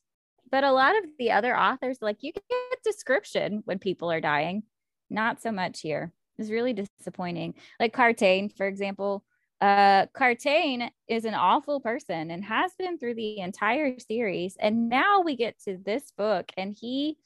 [0.49, 4.63] but a lot of the other authors, like you get description when people are dying.
[5.09, 6.13] Not so much here.
[6.37, 7.55] It's really disappointing.
[7.79, 9.23] Like Kartane, for example.
[9.59, 14.57] Uh, Kartane is an awful person and has been through the entire series.
[14.59, 17.17] And now we get to this book, and he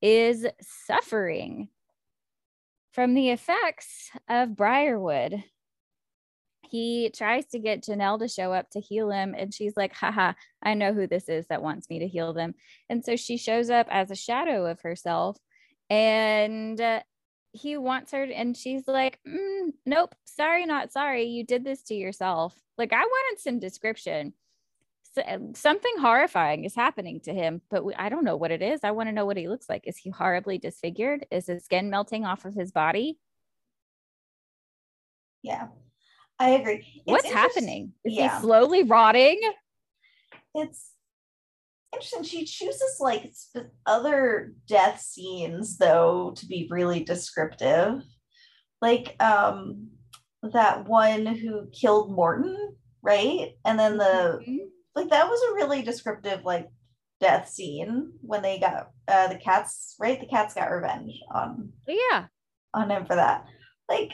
[0.00, 1.68] is suffering
[3.00, 5.42] from the effects of Briarwood.
[6.68, 10.34] He tries to get Jaenelle to show up to heal him, and she's like, haha,
[10.62, 12.52] I know who this is that wants me to heal them.
[12.90, 15.38] And so she shows up as a shadow of herself,
[15.88, 17.00] and uh,
[17.52, 21.24] he wants her, and she's like, "Mm, Nope, sorry, not sorry.
[21.24, 22.54] You did this to yourself.
[22.76, 24.34] Like, I wanted some description.
[25.26, 28.80] Um, something horrifying is happening to him, but we, I don't know what it is.
[28.84, 29.86] I want to know what he looks like.
[29.86, 31.26] Is he horribly disfigured?
[31.30, 33.18] Is his skin melting off of his body?
[35.42, 35.68] Yeah,
[36.38, 36.86] I agree.
[36.94, 37.92] It's What's happening?
[38.04, 38.36] Is yeah.
[38.36, 39.40] he slowly rotting?
[40.54, 40.92] It's
[41.92, 42.22] interesting.
[42.24, 43.32] She chooses like
[43.86, 48.02] other death scenes though to be really descriptive,
[48.80, 49.88] like um
[50.42, 53.52] that one who killed Morton, right?
[53.64, 54.56] And then the mm-hmm.
[55.00, 56.68] Like that was a really descriptive like
[57.20, 60.20] death scene when they got uh the cats, right?
[60.20, 62.26] The cats got revenge on yeah
[62.74, 63.46] on him for that.
[63.88, 64.12] Like,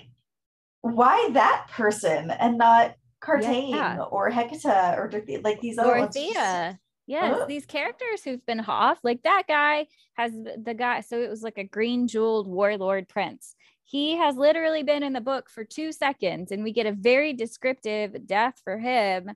[0.82, 3.98] why that person and not Kartane yeah.
[4.10, 5.10] or Hekatah or
[5.42, 6.32] like these other Dorothea.
[6.34, 6.78] ones?
[7.08, 11.02] Yes, these characters who've been off, like that guy has the guy.
[11.02, 13.54] So it was like a green jeweled warlord prince.
[13.84, 17.32] He has literally been in the book for two seconds, and we get a very
[17.32, 19.30] descriptive death for him.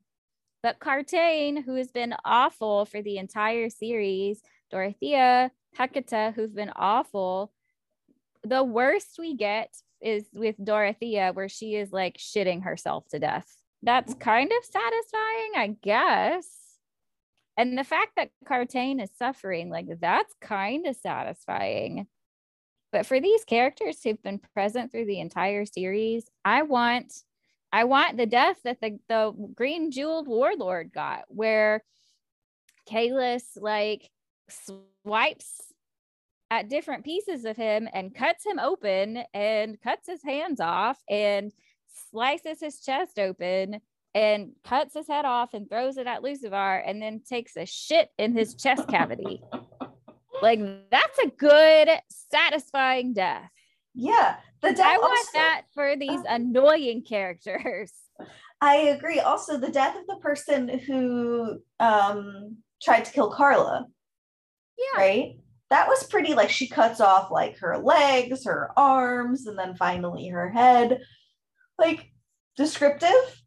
[0.63, 7.53] But Kartane, who has been awful for the entire series, Dorothea, Hekatah, who've been awful.
[8.45, 13.47] The worst we get is with Dorothea, where she is like shitting herself to death.
[13.83, 16.61] That's kind of satisfying, I guess
[17.61, 22.07] and the fact that Kartane is suffering, like that's kind of satisfying.
[22.91, 27.13] But for these characters who've been present through the entire series, I want
[27.73, 31.83] I want the death that the, the green jeweled warlord got, where
[32.89, 34.11] Kaelas like
[34.49, 35.73] swipes
[36.51, 41.53] at different pieces of him and cuts him open and cuts his hands off and
[42.11, 43.81] slices his chest open
[44.15, 48.11] and cuts his head off and throws it at Lucivar and then takes a shit
[48.19, 49.41] in his chest cavity.
[50.43, 50.61] like
[50.91, 53.51] that's a good, satisfying death.
[53.95, 54.37] Yeah.
[54.63, 57.93] The death I want also, that for these uh, annoying characters.
[58.61, 59.21] I agree.
[59.21, 63.87] Also, the death of the person who um tried to kill Karla.
[64.79, 65.01] Yeah.
[65.01, 65.37] Right?
[65.71, 70.29] That was pretty like she cuts off like her legs, her arms, and then finally
[70.29, 71.01] her head.
[71.79, 72.13] Like
[72.57, 73.43] descriptive,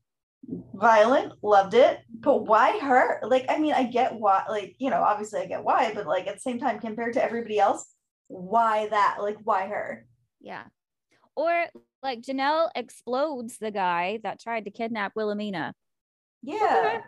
[0.73, 1.99] violent, loved it.
[2.09, 3.19] But why her?
[3.23, 6.27] Like, I mean, I get why, like, you know, obviously I get why, but like
[6.27, 7.85] at the same time, compared to everybody else,
[8.27, 9.17] why that?
[9.21, 10.05] Like, why her?
[10.41, 10.63] Yeah.
[11.35, 11.65] Or
[12.01, 15.73] like Jaenelle explodes the guy that tried to kidnap Wilhelmina.
[16.41, 17.01] Yeah.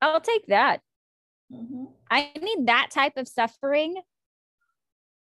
[0.00, 0.80] I'll take that.
[1.52, 1.86] Mm-hmm.
[2.10, 3.96] I need that type of suffering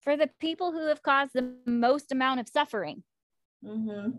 [0.00, 3.02] for the people who have caused the most amount of suffering.
[3.64, 4.10] Mm-hmm.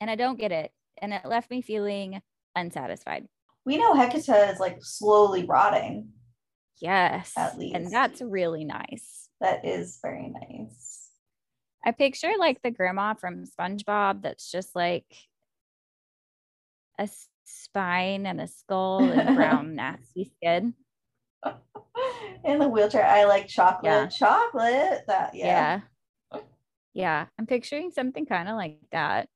[0.00, 0.70] And I don't get it
[1.00, 2.20] and it left me feeling
[2.54, 3.26] unsatisfied.
[3.64, 6.10] We know Hekatah is like slowly rotting.
[6.80, 7.32] Yes.
[7.36, 7.74] At least.
[7.74, 9.28] And that's really nice.
[9.40, 10.95] That is very nice.
[11.86, 15.06] I picture like the grandma from SpongeBob that's just like
[16.98, 17.08] a
[17.44, 20.74] spine and a skull and brown nasty skin.
[22.44, 23.84] In the wheelchair, I like chocolate.
[23.84, 24.06] Yeah.
[24.06, 25.04] Chocolate.
[25.06, 25.80] That yeah.
[26.32, 26.40] Yeah.
[26.92, 27.26] Yeah.
[27.38, 29.28] I'm picturing something kind of like that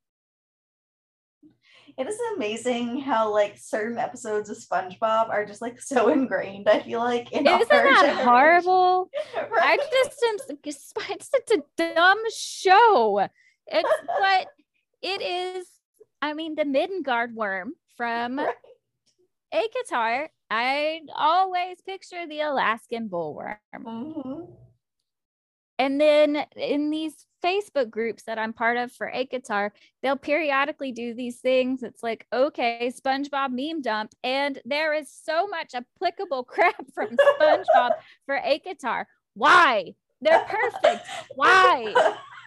[1.96, 6.68] it is amazing how like certain episodes of SpongeBob are just like so ingrained.
[6.68, 8.24] I feel like in isn't that generation.
[8.24, 9.10] horrible?
[9.36, 9.78] right?
[9.80, 10.58] I just am.
[10.64, 13.28] It's such a dumb show.
[13.66, 13.88] It's
[14.20, 14.48] but
[15.02, 15.66] it is.
[16.22, 18.54] I mean, the Middengard worm from right.
[19.54, 20.28] ACOTAR.
[20.50, 23.56] I always picture the Alaskan bullworm.
[23.76, 24.52] Mm-hmm.
[25.78, 29.70] And then in these Facebook groups that I'm part of for ACOTAR,
[30.02, 31.82] they'll periodically do these things.
[31.82, 34.14] It's like, okay, SpongeBob meme dump.
[34.22, 37.92] And there is so much applicable crap from SpongeBob
[38.26, 39.04] for ACOTAR.
[39.34, 39.94] Why?
[40.20, 41.06] They're perfect.
[41.34, 41.94] Why?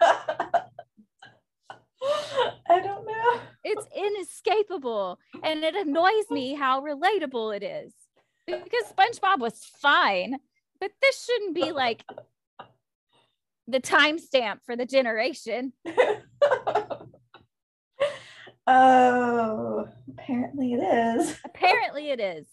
[2.68, 3.40] I don't know.
[3.64, 5.18] It's inescapable.
[5.42, 7.92] And it annoys me how relatable it is.
[8.46, 10.38] Because SpongeBob was fine,
[10.80, 12.04] but this shouldn't be like
[13.66, 15.72] the timestamp for the generation.
[18.66, 21.38] oh, apparently it is.
[21.44, 22.46] apparently it is.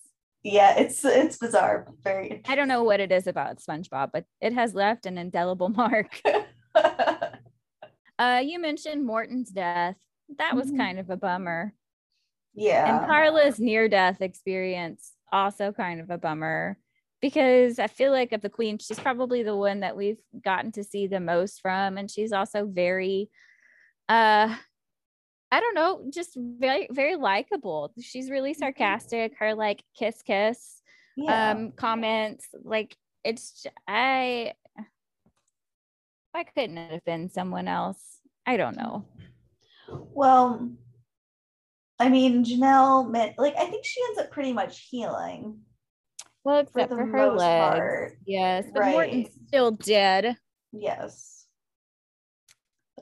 [0.44, 1.88] Yeah, it's it's bizarre.
[2.04, 2.42] Very.
[2.48, 6.20] I don't know what it is about SpongeBob, but it has left an indelible mark.
[8.20, 9.98] uh, you mentioned Morton's death.
[10.38, 10.78] That was mm-hmm.
[10.78, 11.74] kind of a bummer.
[12.54, 13.02] Yeah.
[13.02, 16.78] And Karla's near death experience also kind of a bummer
[17.22, 20.84] because I feel like of the queen, she's probably the one that we've gotten to
[20.84, 21.98] see the most from.
[21.98, 23.30] And she's also very,
[24.10, 24.56] uh,
[25.52, 27.94] I don't know, just very, very likable.
[28.02, 28.60] She's really mm-hmm.
[28.60, 29.34] sarcastic.
[29.38, 30.82] Her like kiss, kiss,
[31.16, 31.52] yeah.
[31.52, 34.54] um, comments, like it's, I,
[36.32, 38.02] why couldn't it have been someone else?
[38.46, 39.06] I don't know.
[39.90, 40.72] Well,
[42.00, 45.60] I mean, Jaenelle meant like I think she ends up pretty much healing.
[46.44, 47.78] Well, except for, for her legs.
[47.78, 48.18] Part.
[48.26, 48.92] Yes, but right.
[48.92, 50.36] Morton's still dead.
[50.72, 51.46] Yes.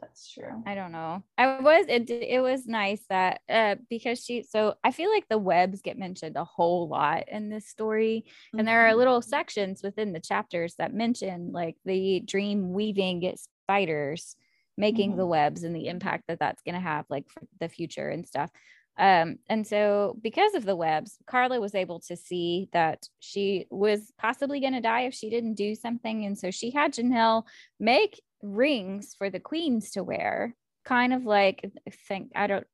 [0.01, 0.63] That's true.
[0.65, 1.23] I don't know.
[1.37, 5.37] I was it it was nice that uh because she so I feel like the
[5.37, 8.59] webs get mentioned a whole lot in this story mm-hmm.
[8.59, 8.99] and there are mm-hmm.
[8.99, 14.35] little sections within the chapters that mention like the dream weaving spiders
[14.79, 15.19] making mm-hmm.
[15.19, 18.25] the webs and the impact that that's going to have like for the future and
[18.25, 18.49] stuff.
[18.97, 24.11] Um, and so, because of the webs, Karla was able to see that she was
[24.17, 26.25] possibly going to die if she didn't do something.
[26.25, 27.43] And so, she had Jaenelle
[27.79, 32.67] make rings for the queens to wear, kind of like, I think, I don't,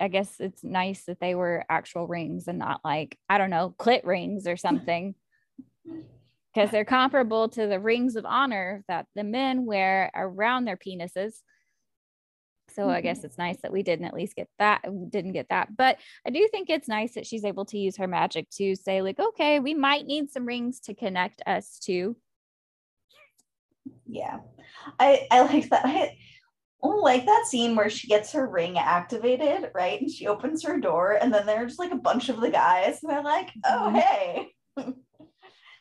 [0.00, 3.74] I guess it's nice that they were actual rings and not like, I don't know,
[3.78, 5.14] clit rings or something.
[6.52, 11.42] Because they're comparable to the rings of honor that the men wear around their penises.
[12.74, 13.26] So I guess mm-hmm.
[13.26, 15.76] it's nice that we didn't at least get that, didn't get that.
[15.76, 19.02] But I do think it's nice that she's able to use her magic to say,
[19.02, 22.16] like, okay, we might need some rings to connect us to.
[24.06, 24.38] Yeah.
[24.98, 25.84] I, I like that.
[25.84, 26.16] I
[26.82, 30.00] like that scene where she gets her ring activated, right?
[30.00, 33.10] And she opens her door, and then there's like a bunch of the guys, and
[33.10, 33.96] they're like, oh, mm-hmm.
[33.96, 34.48] hey.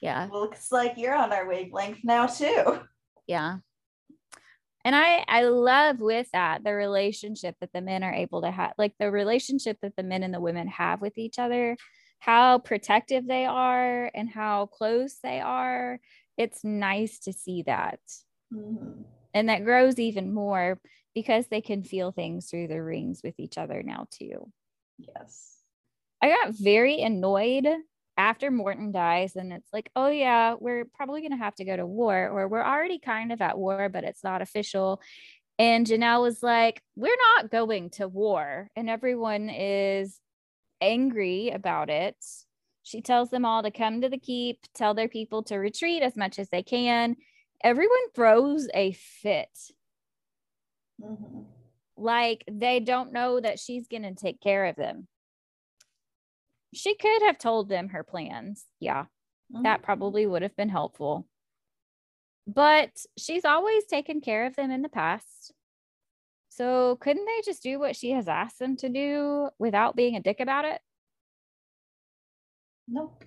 [0.01, 0.29] Yeah.
[0.31, 2.79] Looks like you're on our wavelength now, too.
[3.27, 3.57] Yeah
[4.85, 8.73] and i i love with that the relationship that the men are able to have
[8.77, 11.75] like the relationship that the men and the women have with each other
[12.19, 15.99] how protective they are and how close they are
[16.39, 17.99] it's nice to see that.
[18.51, 19.03] Mm-hmm.
[19.35, 20.81] and that grows even more
[21.13, 24.51] because they can feel things through the rings with each other now too.
[24.97, 25.57] Yes.
[26.19, 27.67] I got very annoyed
[28.19, 31.77] after Morton dies, and it's like, oh yeah, we're probably going to have to go
[31.77, 35.01] to war, or we're already kind of at war, but it's not official.
[35.57, 38.69] And Jaenelle was like, we're not going to war.
[38.75, 40.19] And everyone is
[40.81, 42.17] angry about it.
[42.83, 46.17] She tells them all to come to the keep, tell their people to retreat as
[46.17, 47.15] much as they can.
[47.63, 49.49] Everyone throws a fit.
[51.01, 51.41] Mm-hmm.
[51.95, 55.07] Like they don't know that she's going to take care of them
[56.73, 58.65] she could have told them her plans.
[58.79, 59.03] Yeah,
[59.53, 59.63] mm-hmm.
[59.63, 61.27] that probably would have been helpful.
[62.47, 65.53] But she's always taken care of them in the past.
[66.49, 70.21] So couldn't they just do what she has asked them to do without being a
[70.21, 70.81] dick about it?
[72.87, 73.23] Nope.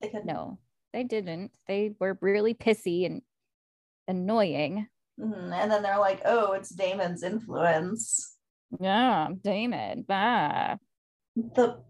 [0.00, 0.58] They could no,
[0.92, 1.50] they didn't.
[1.66, 3.22] They were really pissy and
[4.06, 4.86] annoying.
[5.18, 5.52] Mm-hmm.
[5.52, 8.36] And then they're like, oh, it's Daemon's influence.
[8.78, 10.04] Yeah, Daemon.
[10.06, 10.76] Bah.
[11.34, 11.82] The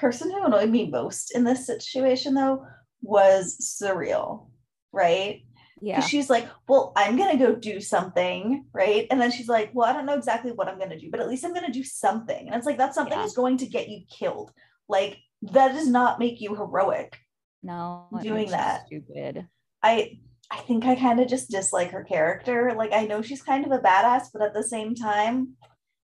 [0.00, 2.66] person who annoyed me most in this situation though
[3.02, 4.48] was surreal,
[4.92, 5.42] right?
[5.80, 6.00] Yeah.
[6.00, 8.64] She's like, well, I'm going to go do something.
[8.72, 9.06] Right.
[9.10, 11.20] And then she's like, well, I don't know exactly what I'm going to do, but
[11.20, 12.46] at least I'm going to do something.
[12.46, 13.24] And it's like, that something yeah.
[13.24, 14.52] is going to get you killed.
[14.88, 17.18] Like, that does not make you heroic.
[17.62, 18.86] No, doing that.
[18.86, 19.46] Stupid.
[19.82, 20.18] I,
[20.50, 22.72] I think I kind of just dislike her character.
[22.74, 25.56] Like, I know she's kind of a badass, but at the same time,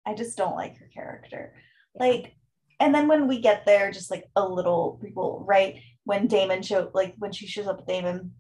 [0.08, 1.54] I just don't like her character.
[1.96, 2.04] Yeah.
[2.04, 2.36] Like,
[2.82, 5.76] and then when we get there, just like a little people, right?
[6.04, 8.32] When Daemon showed, like when she shows up with Daemon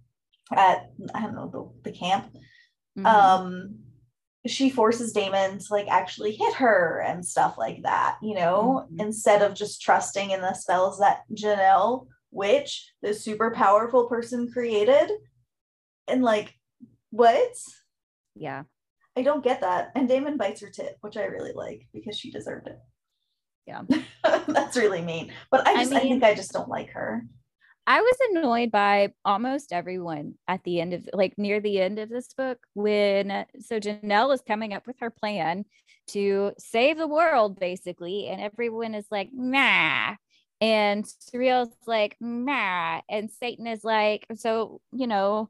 [0.51, 2.25] at I don't know the, the camp,
[2.97, 3.05] mm-hmm.
[3.05, 3.75] um,
[4.47, 8.99] she forces Daemon to like actually hit her and stuff like that, you know, mm-hmm.
[8.99, 15.11] instead of just trusting in the spells that Jaenelle, which the super powerful person created,
[16.07, 16.55] and like
[17.11, 17.53] what?
[18.35, 18.63] Yeah.
[19.15, 19.91] I don't get that.
[19.93, 22.79] And Daemon bites her tip, which I really like because she deserved it.
[23.71, 24.01] Yeah.
[24.47, 25.31] That's really mean.
[25.49, 27.23] But I just I, mean, I think I just don't like her.
[27.87, 32.09] I was annoyed by almost everyone at the end of like near the end of
[32.09, 35.65] this book when so Jaenelle is coming up with her plan
[36.07, 40.15] to save the world basically and everyone is like nah
[40.59, 45.49] and Surreal's like nah and Saetan is like so you know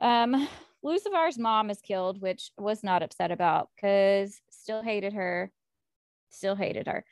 [0.00, 0.48] um
[0.82, 5.52] Lucivar's mom is killed which was not upset about cuz still hated her
[6.30, 7.04] still hated her.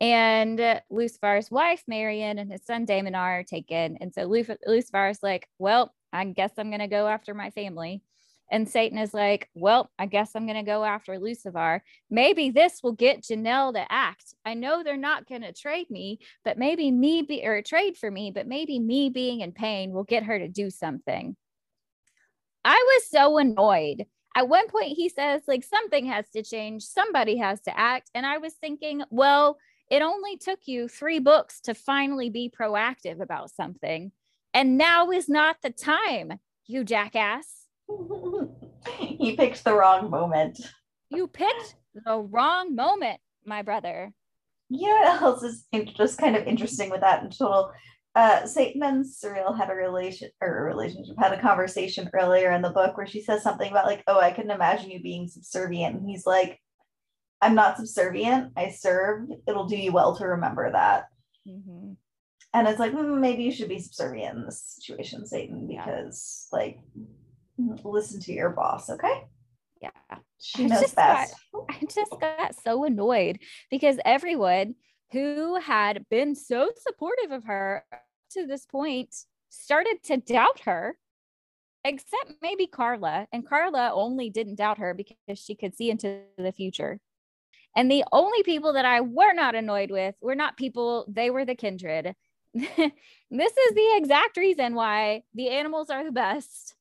[0.00, 0.60] And
[0.90, 3.96] Lucivar's wife, Marian, and his son Damon are taken.
[4.00, 8.02] And so Lucivar's like, Well, I guess I'm going to go after my family.
[8.50, 11.80] And Saetan is like, Well, I guess I'm going to go after Lucivar.
[12.10, 14.34] Maybe this will get Jaenelle to act.
[14.44, 18.10] I know they're not going to trade me, but maybe me be or trade for
[18.10, 21.36] me, but maybe me being in pain will get her to do something.
[22.64, 26.82] I was so annoyed at one point he says like something has to change.
[26.82, 28.10] Somebody has to act.
[28.14, 29.58] And i was thinking well
[29.90, 34.12] it only took you three books to finally be proactive about something.
[34.54, 37.66] And now is not the time you jackass.
[38.98, 40.60] He picked the wrong moment.
[41.08, 44.12] You picked the wrong moment my brother.
[44.68, 45.66] You know what else is
[45.96, 47.72] just kind of interesting with that in total?
[48.14, 52.62] Uh, Saetan and Surreal had a relation or a relationship, had a conversation earlier in
[52.62, 55.96] the book where she says something about like, oh, I couldn't imagine you being subservient.
[55.96, 56.60] And he's like,
[57.40, 58.52] I'm not subservient.
[58.56, 59.28] I serve.
[59.48, 61.08] It'll do you well to remember that.
[61.46, 61.94] Mm-hmm.
[62.54, 66.58] And it's like, mm, maybe you should be subservient in this situation, Saetan, because yeah.
[66.58, 66.78] like,
[67.82, 69.24] listen to your boss, okay?
[69.82, 69.90] Yeah.
[70.40, 71.34] She knows I best.
[71.52, 73.40] Got, I just got so annoyed
[73.70, 74.76] because everyone
[75.14, 77.84] who had been so supportive of her
[78.32, 79.14] to this point
[79.48, 80.98] started to doubt her
[81.84, 83.28] except maybe Karla.
[83.32, 87.00] And Karla only didn't doubt her because she could see into the future.
[87.76, 91.44] And the only people that I were not annoyed with were not people, they were
[91.44, 92.14] the kindred.
[92.54, 96.74] this is the exact reason why the animals are the best.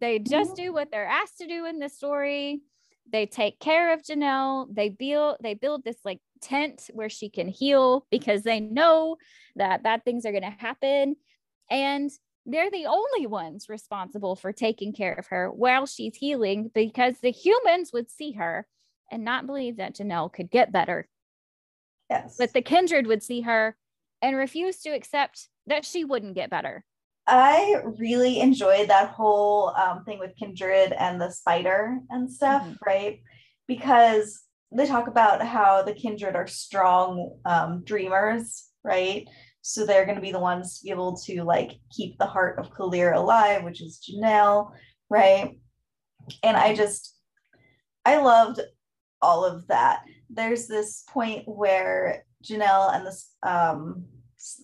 [0.00, 2.62] They just do what they're asked to do in the story.
[3.10, 4.74] They take care of Jaenelle.
[4.74, 9.16] They build they build this like tent where she can heal because they know
[9.56, 11.16] that bad things are going to happen.
[11.70, 12.10] And
[12.46, 17.30] they're the only ones responsible for taking care of her while she's healing because the
[17.30, 18.66] humans would see her
[19.10, 21.08] and not believe that Jaenelle could get better.
[22.10, 22.36] Yes.
[22.38, 23.76] But the kindred would see her
[24.20, 26.84] and refuse to accept that she wouldn't get better.
[27.26, 32.74] I really enjoyed that whole um, thing with kindred and the spider and stuff, mm-hmm.
[32.86, 33.20] right?
[33.66, 34.43] Because
[34.78, 39.26] they talk about how the kindred are strong um, dreamers, right?
[39.62, 42.58] So they're going to be the ones to be able to like keep the heart
[42.58, 44.72] of Kaeleer alive, which is Jaenelle,
[45.08, 45.58] right?
[46.42, 47.16] And I just,
[48.04, 48.60] I loved
[49.22, 50.02] all of that.
[50.28, 54.04] There's this point where Jaenelle and this, um,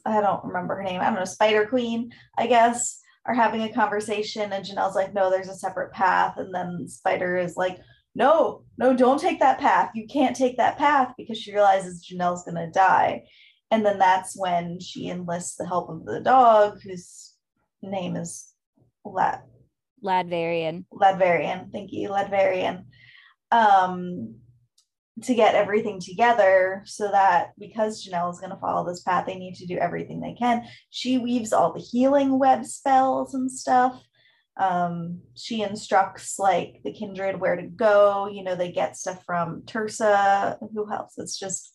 [0.05, 3.73] I don't remember her name, I don't know, Spider Queen, I guess, are having a
[3.73, 4.53] conversation.
[4.53, 6.35] And Jaenelle's like, no, there's a separate path.
[6.37, 7.79] And then Spider is like,
[8.15, 9.91] no, no, don't take that path.
[9.95, 13.25] You can't take that path because she realizes Jaenelle's going to die.
[13.71, 17.35] And then that's when she enlists the help of the dog, whose
[17.83, 18.53] name is
[19.05, 19.43] Lad.
[20.03, 20.85] Ladvarian.
[20.93, 21.71] Ladvarian.
[21.71, 22.85] Thank you, Ladvarian.
[23.53, 24.37] Um,
[25.23, 29.39] to get everything together so that because Jaenelle is going to follow this path, they
[29.39, 30.65] need to do everything they can.
[30.91, 34.03] She weaves all the healing web spells and stuff.
[34.61, 38.29] Um, she instructs like the kindred where to go.
[38.29, 41.19] You know, they get stuff from Tersa, who helps.
[41.19, 41.75] It's just,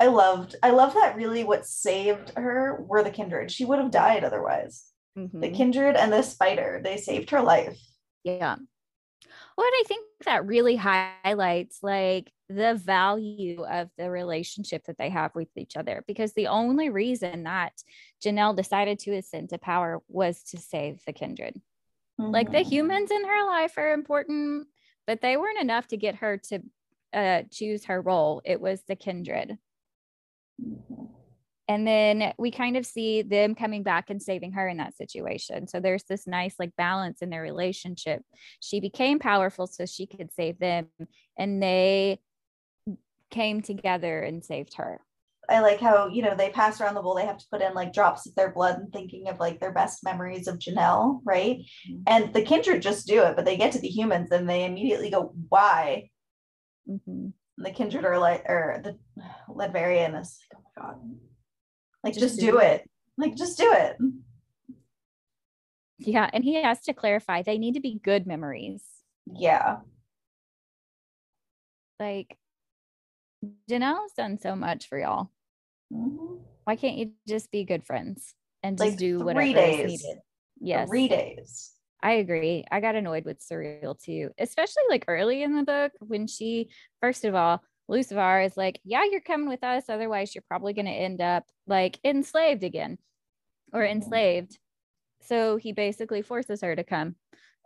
[0.00, 3.50] I loved, I love that really what saved her were the kindred.
[3.50, 4.86] She would have died otherwise.
[5.18, 5.40] Mm-hmm.
[5.40, 7.78] The kindred and the spider, they saved her life.
[8.24, 8.56] Yeah.
[9.56, 15.34] What I think that really highlights like the value of the relationship that they have
[15.34, 17.72] with each other because the only reason that
[18.24, 21.60] Jaenelle decided to ascend to power was to save the kindred.
[22.20, 22.32] Mm-hmm.
[22.32, 22.68] Like the mm-hmm.
[22.68, 24.68] humans in her life are important,
[25.06, 26.60] but they weren't enough to get her to
[27.12, 28.42] uh, choose her role.
[28.44, 29.58] It was the kindred.
[30.62, 31.04] Mm-hmm.
[31.66, 35.66] And then we kind of see them coming back and saving her in that situation.
[35.66, 38.22] So there's this nice like balance in their relationship.
[38.60, 40.88] She became powerful so she could save them,
[41.38, 42.20] and they
[43.30, 45.00] came together and saved her.
[45.48, 47.74] I like how, you know, they pass around the bowl, they have to put in
[47.74, 51.58] like drops of their blood and thinking of like their best memories of Jaenelle, right?
[51.88, 52.02] Mm-hmm.
[52.06, 55.10] And the kindred just do it, but they get to the humans and they immediately
[55.10, 56.10] go, why?
[56.88, 57.28] Mm-hmm.
[57.56, 58.98] the kindred are like, or the
[59.48, 61.00] Ladvarian is like, oh my God,
[62.02, 62.82] like just, just do, do it.
[62.82, 62.90] it.
[63.16, 63.96] Like just do it.
[65.98, 66.28] Yeah.
[66.32, 68.82] And he has to clarify they need to be good memories.
[69.26, 69.78] Yeah.
[71.98, 72.36] Like
[73.70, 75.30] Jaenelle's done so much for y'all.
[75.92, 76.36] Mm-hmm.
[76.64, 79.80] Why can't you just be good friends and just like do whatever days.
[79.80, 80.18] is needed?
[80.60, 80.88] Yes.
[80.88, 81.72] Three days.
[82.02, 82.64] I agree.
[82.70, 86.68] I got annoyed with Surreal too, especially like early in the book when she,
[87.00, 89.84] first of all, Lucivar is like, yeah, you're coming with us.
[89.88, 92.98] Otherwise, you're probably going to end up like enslaved again
[93.72, 94.02] or mm-hmm.
[94.02, 94.58] enslaved.
[95.22, 97.16] So he basically forces her to come.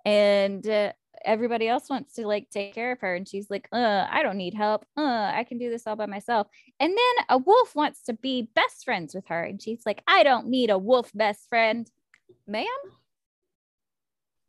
[0.04, 0.92] And uh,
[1.24, 4.36] everybody else wants to like take care of her and she's like uh i don't
[4.36, 4.84] need help.
[4.96, 6.46] Uh i can do this all by myself.
[6.80, 10.22] And then a wolf wants to be best friends with her and she's like i
[10.22, 11.90] don't need a wolf best friend.
[12.46, 12.66] Ma'am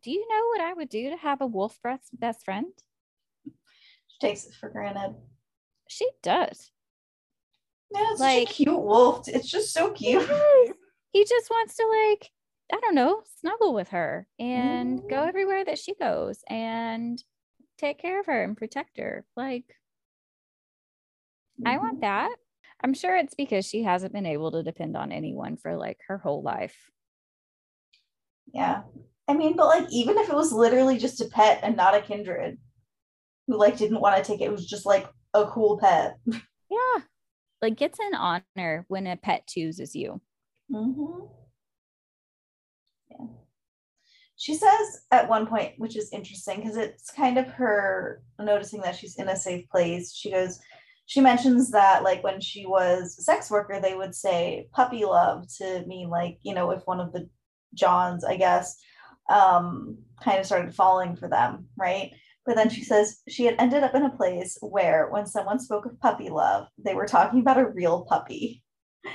[0.01, 2.67] do you know what i would do to have a wolf best best friend?
[3.45, 5.15] She takes it for granted.
[5.87, 6.71] She does.
[7.93, 9.27] Yeah it's like a cute wolf.
[9.27, 10.29] It's just so cute.
[11.11, 12.29] He just wants to like
[12.71, 15.09] I don't know, snuggle with her and mm.
[15.09, 17.21] go everywhere that she goes and
[17.79, 19.25] take care of her and protect her.
[19.35, 19.65] Like,
[21.59, 21.67] mm-hmm.
[21.67, 22.01] I want mm-hmm.
[22.01, 22.31] that.
[22.81, 26.17] I'm sure it's because she hasn't been able to depend on anyone for like her
[26.17, 26.77] whole life.
[28.53, 28.83] Yeah.
[29.27, 32.01] I mean, but like, even if it was literally just a pet and not a
[32.01, 32.57] kindred
[33.47, 36.17] who like didn't want to take it, it was just like a cool pet.
[36.71, 37.01] Yeah.
[37.63, 40.21] like gets an honor when a pet chooses you.
[40.71, 41.25] Mm-hmm.
[43.09, 43.25] Yeah.
[44.39, 48.95] She says at one point, which is interesting because it's kind of her noticing that
[48.95, 50.15] she's in a safe place.
[50.15, 50.59] She goes,
[51.07, 55.45] she mentions that like when she was a sex worker, they would say puppy love
[55.57, 57.29] to mean like, you know, if one of the
[57.73, 58.77] Johns, I guess,
[59.29, 62.13] um, kind of started falling for them, right?
[62.45, 65.85] But then she says she had ended up in a place where when someone spoke
[65.85, 68.63] of puppy love, they were talking about a real puppy.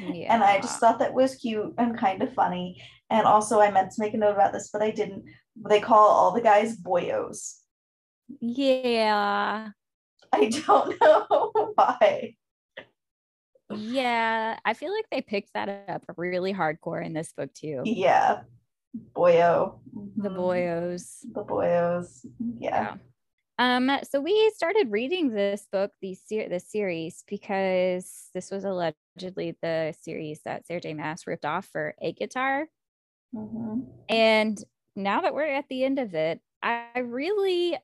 [0.01, 0.35] Yeah.
[0.35, 2.83] And I just thought that was cute and kind of funny.
[3.15, 5.25] And also, I meant to make a note about this, but I didn't.
[5.69, 7.55] They call all the guys boyos.
[8.41, 9.69] Yeah.
[10.33, 12.35] I don't know why.
[13.73, 17.83] Yeah, I feel like they picked that up really hardcore in this book too.
[17.85, 18.41] Yeah.
[19.15, 19.79] Boyo.
[20.17, 20.37] The mm-hmm.
[20.37, 21.21] boyos.
[21.33, 22.27] The boyos.
[22.59, 22.97] Yeah.
[23.61, 23.77] yeah.
[23.77, 29.57] Um, so we started reading this book, the ser- this series, because this was allegedly
[29.62, 30.95] the series that Sarah J.
[30.95, 32.65] Maas ripped off for ACOTAR.
[33.35, 33.80] Mm-hmm.
[34.09, 34.59] And
[34.97, 37.76] now that we're at the end of it, I really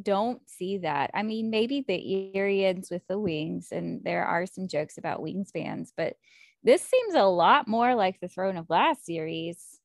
[0.00, 1.10] don't see that.
[1.14, 5.90] I mean, maybe the Eyriens with the wings, and there are some jokes about wingspans,
[5.96, 6.16] but
[6.62, 9.78] this seems a lot more like the Throne of Glass series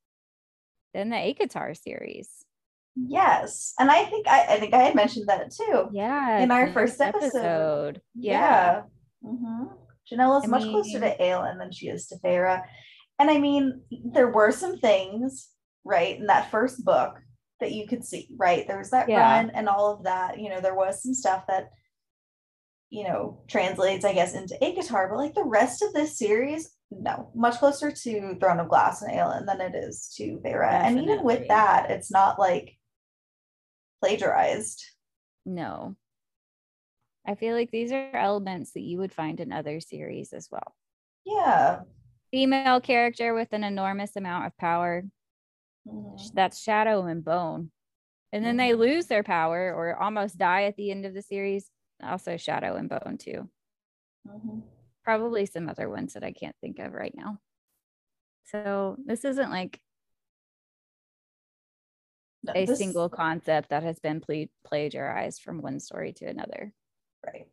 [0.94, 2.46] than the ACOTAR series.
[2.96, 3.74] Yes.
[3.80, 5.90] And I think I, I think I had mentioned that too.
[5.94, 6.40] Yeah.
[6.40, 7.28] In our first episode.
[7.28, 8.02] episode.
[8.16, 8.32] Yeah.
[8.34, 8.82] yeah.
[9.26, 9.64] Mm-hmm.
[10.12, 12.64] Jaenelle is I much mean, closer to Aelin than she is to Feyre.
[13.22, 15.50] And I mean, there were some things,
[15.84, 17.20] right, in that first book
[17.60, 18.68] that you could see, right?
[18.68, 19.22] There was that yeah.
[19.22, 20.40] run and all of that.
[20.40, 21.70] You know, there was some stuff that,
[22.90, 27.30] you know, translates, I guess, into ACOTAR, but like the rest of this series, no,
[27.36, 30.68] much closer to Throne of Glass and Aelin than it is to Feyre.
[30.68, 32.76] And even with that, it's not like
[34.02, 34.84] plagiarized.
[35.46, 35.96] No.
[37.28, 40.74] I feel like these are elements that you would find in other series as well.
[41.24, 41.82] Yeah.
[42.32, 45.04] Female character with an enormous amount of power.
[45.88, 46.28] Mm-hmm.
[46.34, 47.72] That's Shadow and Bone.
[48.32, 48.82] And then they mm-hmm.
[48.82, 51.70] lose their power or almost die at the end of the series.
[52.02, 53.50] Also, Shadow and Bone, too.
[54.28, 54.60] Mm-hmm.
[55.04, 57.40] Probably some other ones that I can't think of right now.
[58.46, 59.80] So, this isn't like
[62.44, 62.80] no, a this...
[62.80, 66.74] single concept that has been pl- plagiarized from one story to another.
[67.26, 67.48] Right.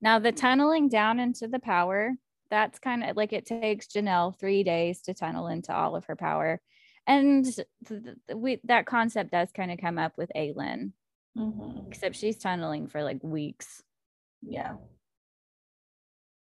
[0.00, 2.14] Now, the tunneling down into the power,
[2.54, 6.14] that's kind of like it takes Jaenelle three days to tunnel into all of her
[6.14, 6.60] power.
[7.04, 10.92] And th- th- we, that concept does kind of come up with Aelin,
[11.36, 11.88] mm-hmm.
[11.88, 13.82] except she's tunneling for like weeks.
[14.40, 14.74] Yeah.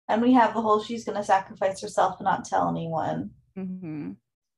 [0.08, 4.12] And we have the whole she's going to sacrifice herself and not tell anyone mm-hmm.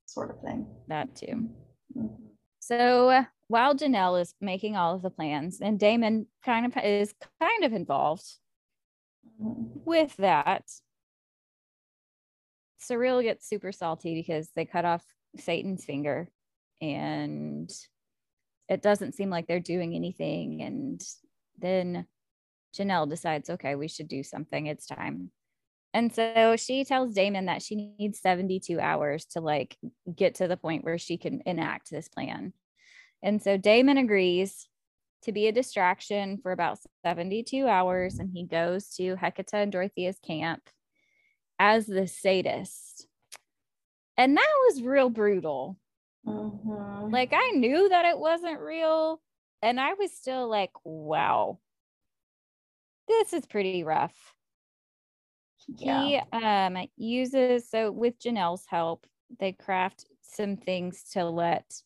[0.05, 0.67] sort of thing.
[0.89, 1.49] That too.
[1.97, 2.27] Mm-hmm.
[2.59, 7.65] So while Jaenelle is making all of the plans, and Daemon kind of is kind
[7.65, 8.27] of involved
[9.39, 10.71] with that,
[12.81, 15.05] Surreal gets super salty because they cut off
[15.37, 16.29] Saetan's finger
[16.81, 17.71] and
[18.69, 20.63] it doesn't seem like they're doing anything.
[20.63, 21.03] And
[21.59, 22.07] then
[22.75, 24.67] Jaenelle decides, okay, we should do something.
[24.67, 25.31] It's time.
[25.93, 29.77] And so she tells Daemon that she needs 72 hours to like
[30.15, 32.53] get to the point where she can enact this plan.
[33.23, 34.69] And so Daemon agrees
[35.25, 40.19] to be a distraction for about 72 hours and he goes to Hekatah and Dorothea's
[40.25, 40.63] camp
[41.61, 43.07] as the sadist.
[44.17, 45.77] And that was real brutal.
[46.27, 47.13] Mm-hmm.
[47.13, 49.21] Like I knew that it wasn't real
[49.63, 51.59] and I was still like, wow.
[53.07, 54.35] This is pretty rough.
[55.69, 56.03] Yeah.
[56.03, 59.07] He um uses so with Jaenelle's help,
[59.39, 61.83] they craft some things to let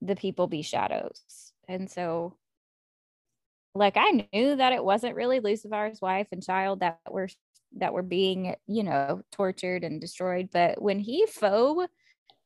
[0.00, 1.52] the people be shadows.
[1.68, 2.36] And so
[3.74, 7.28] like I knew that it wasn't really Lucivar's wife and child that were
[7.76, 10.50] that were being, you know, tortured and destroyed.
[10.52, 11.88] But when he faux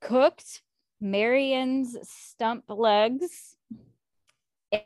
[0.01, 0.63] cooked
[1.01, 3.57] Marian's stump legs,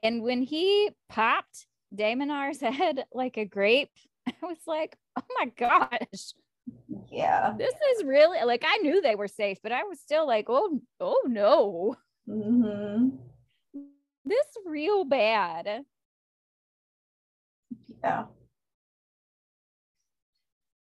[0.02, 3.90] and when he popped Daemonar's head like a grape,
[4.26, 6.34] I was like, oh my gosh.
[7.10, 7.54] Yeah.
[7.58, 10.80] This is really like I knew they were safe, but I was still like, oh,
[11.00, 11.96] oh no.
[12.28, 13.16] Mm-hmm.
[14.24, 15.84] This real bad.
[18.04, 18.24] Yeah.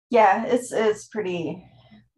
[0.10, 1.64] Yeah, it's it's pretty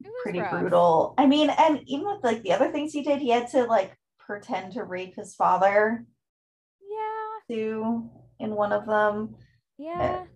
[0.02, 0.52] it pretty rough.
[0.52, 1.14] brutal.
[1.18, 3.96] I mean, and even with like the other things he did, he had to like
[4.20, 6.06] pretend to rape his father.
[6.82, 7.56] Yeah.
[7.56, 8.10] Too
[8.40, 9.36] in one of them.
[9.78, 10.20] Yeah.
[10.20, 10.28] And,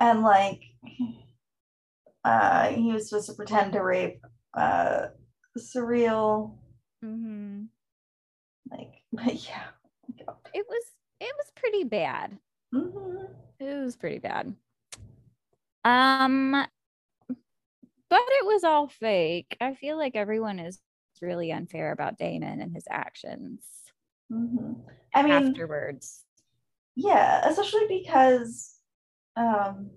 [0.00, 0.62] and like
[2.24, 4.24] uh he was supposed to pretend to rape
[4.54, 5.06] uh
[5.58, 6.56] Surreal.
[7.04, 7.64] Mm-hmm.
[8.70, 9.64] Like, but yeah,
[10.54, 10.84] it was
[11.20, 12.38] it was pretty bad.
[12.74, 13.24] Mm-hmm.
[13.60, 14.54] It was pretty bad.
[15.84, 16.64] Um,
[18.10, 19.56] but it was all fake.
[19.60, 20.80] I feel like everyone is
[21.20, 23.64] really unfair about Daemon and his actions.
[24.32, 24.72] Mm-hmm.
[25.14, 26.24] I mean, afterwards.
[26.94, 28.76] Yeah, especially because
[29.36, 29.90] um,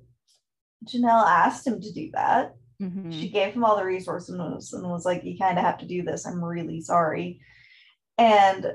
[0.86, 2.56] Jaenelle asked him to do that.
[2.82, 3.12] Mm-hmm.
[3.12, 5.78] She gave him all the resources and was, and was like, You kind of have
[5.80, 6.26] to do this.
[6.26, 7.40] I'm really sorry.
[8.18, 8.66] And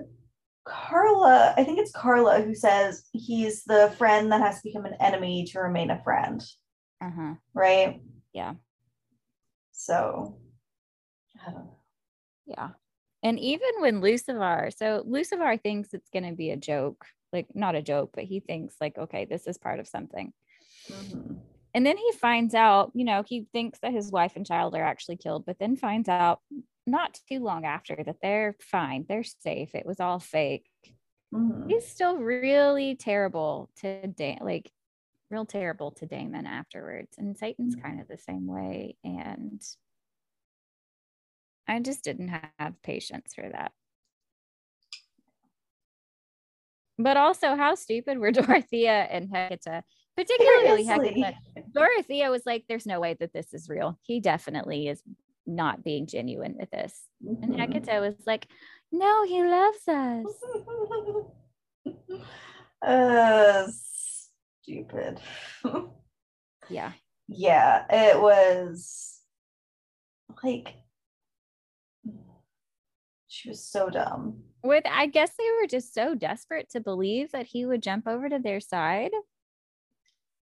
[0.64, 4.96] Karla, I think it's Karla who says he's the friend that has to become an
[5.00, 6.42] enemy to remain a friend.
[7.00, 7.34] Uh-huh.
[7.54, 8.00] Right?
[8.32, 8.54] Yeah.
[9.86, 10.36] So,
[11.40, 11.76] I don't know.
[12.46, 12.68] Yeah.
[13.22, 17.76] And even when Lucivar, so Lucivar thinks it's going to be a joke, like not
[17.76, 20.32] a joke, but he thinks, like, okay, this is part of something.
[20.90, 21.34] Mm-hmm.
[21.72, 24.82] And then he finds out, you know, he thinks that his wife and child are
[24.82, 26.40] actually killed, but then finds out
[26.84, 29.72] not too long after that they're fine, they're safe.
[29.74, 30.68] It was all fake.
[31.32, 31.68] Mm-hmm.
[31.68, 34.68] He's still really terrible to da- like
[35.30, 37.16] real terrible to Daemon afterwards.
[37.18, 37.86] And Saetan's mm-hmm.
[37.86, 38.96] kind of the same way.
[39.04, 39.62] And
[41.68, 43.72] I just didn't have patience for that.
[46.98, 49.82] But also, how stupid were Dorothea and Hekatah?
[50.16, 51.34] Particularly Hekatah.
[51.74, 53.98] Dorothea was like, "There's no way that this is real.
[54.02, 55.02] He definitely is
[55.46, 57.42] not being genuine with this." Mm-hmm.
[57.42, 58.46] And Hekatah was like,
[58.90, 60.26] "No, he loves us."
[62.82, 63.66] uh,
[64.66, 65.20] stupid.
[66.68, 66.92] yeah.
[67.28, 69.20] Yeah, it was
[70.42, 70.74] like
[73.28, 74.42] she was so dumb.
[74.62, 78.28] With I guess they were just so desperate to believe that he would jump over
[78.28, 79.10] to their side.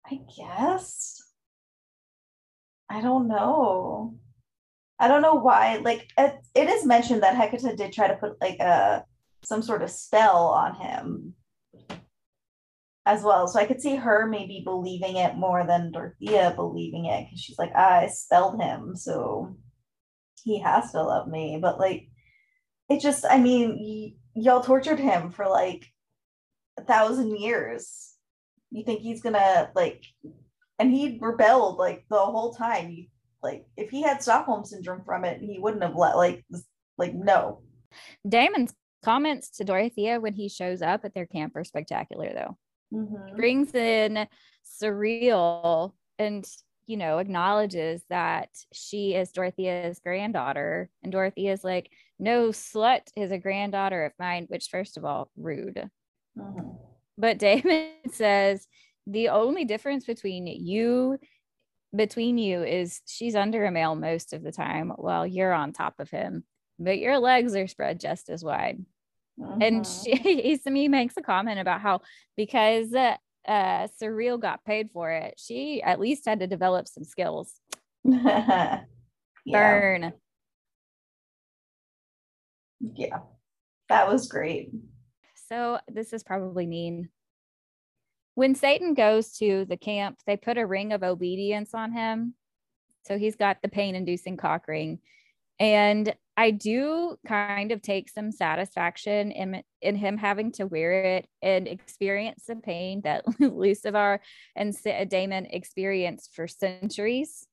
[0.07, 1.23] I guess.
[2.91, 4.15] I don't know.
[4.99, 5.77] I don't know why.
[5.77, 9.05] Like it, it is mentioned that Hekatah did try to put like a
[9.43, 11.35] some sort of spell on him
[13.07, 13.49] as well.
[13.49, 17.59] So I could see her maybe believing it more than Dorothea believing it because she's
[17.59, 19.57] like, ah, I spelled him, so
[20.45, 21.59] he has to love me.
[21.61, 22.09] But like
[22.91, 25.87] it just, I mean, y- y'all tortured him for like
[26.79, 28.15] a thousand years.
[28.71, 30.05] You think he's gonna like,
[30.79, 32.91] and he rebelled like the whole time.
[32.91, 33.07] You,
[33.43, 36.45] like, if he had Stockholm syndrome from it, he wouldn't have let like,
[36.99, 37.63] like no.
[38.29, 42.59] Daemon's comments to Dorothea when he shows up at their camp are spectacular, though.
[42.93, 43.37] Mm-hmm.
[43.37, 44.27] Brings in
[44.65, 46.47] surreal and
[46.87, 53.31] you know acknowledges that she is Dorothea's granddaughter, and Dorothea is like, no slut is
[53.31, 55.89] a granddaughter of mine, which, first of all, rude.
[56.39, 56.69] Mm-hmm.
[57.17, 58.67] But Daemon says
[59.07, 61.19] the only difference between you
[61.95, 65.95] between you is she's under a male most of the time while you're on top
[65.99, 66.45] of him
[66.79, 68.79] but your legs are spread just as wide
[69.41, 69.63] mm-hmm.
[69.63, 72.01] and she he makes a comment about how
[72.37, 73.17] because uh,
[73.49, 77.55] uh Surreal got paid for it she at least had to develop some skills
[78.05, 78.83] yeah.
[79.47, 80.13] burn
[82.81, 83.19] yeah,
[83.89, 84.71] that was great.
[85.49, 87.11] So this is probably mean.
[88.35, 92.35] When Saetan goes to the camp, they put a ring of obedience on him.
[93.07, 95.01] So he's got the pain inducing cock ring.
[95.59, 101.29] And I do kind of take some satisfaction in, in him having to wear it
[101.43, 104.21] and experience the pain that Lucivar
[104.57, 104.75] and
[105.11, 107.47] Daemon experienced for centuries.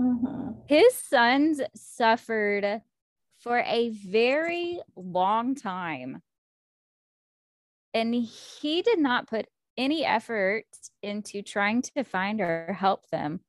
[0.00, 0.52] Mm-hmm.
[0.66, 2.80] His sons suffered
[3.40, 6.22] for a very long time.
[7.92, 10.64] And he did not put any effort
[11.02, 13.40] into trying to find or help them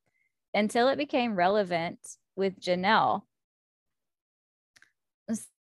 [0.54, 2.00] until it became relevant
[2.36, 3.22] with Jaenelle.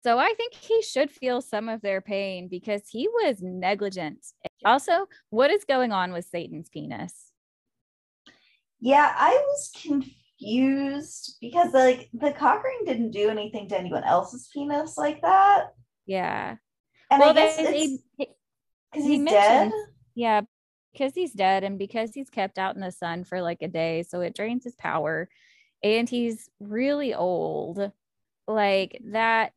[0.01, 4.25] So I think he should feel some of their pain because he was negligent.
[4.63, 7.31] Also, what is going on with Saetan's penis?
[8.79, 14.49] Yeah, I was confused because like the cock ring didn't do anything to anyone else's
[14.53, 15.73] penis like that.
[16.05, 16.55] Yeah.
[17.11, 17.99] And well, I guess because he,
[18.93, 19.71] he's dead.
[20.15, 20.41] Yeah,
[20.93, 24.03] because he's dead and because he's kept out in the sun for like a day,
[24.03, 25.27] so it drains his power,
[25.83, 27.91] and he's really old.
[28.47, 29.53] Like that,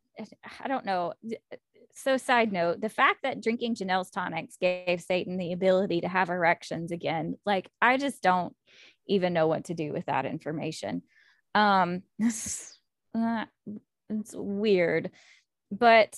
[0.60, 1.14] I don't know.
[1.94, 6.30] So, side note, the fact that drinking Jaenelle's tonics gave Saetan the ability to have
[6.30, 8.54] erections again, like I just don't
[9.06, 11.02] even know what to do with that information.
[11.54, 13.44] Um, uh,
[14.08, 15.10] it's weird,
[15.70, 16.16] but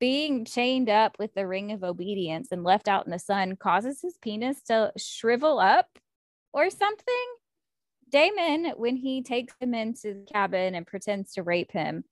[0.00, 4.00] being chained up with the ring of obedience and left out in the sun causes
[4.00, 5.86] his penis to shrivel up
[6.52, 7.26] or something.
[8.10, 12.04] Daemon, when he takes him into the cabin and pretends to rape him,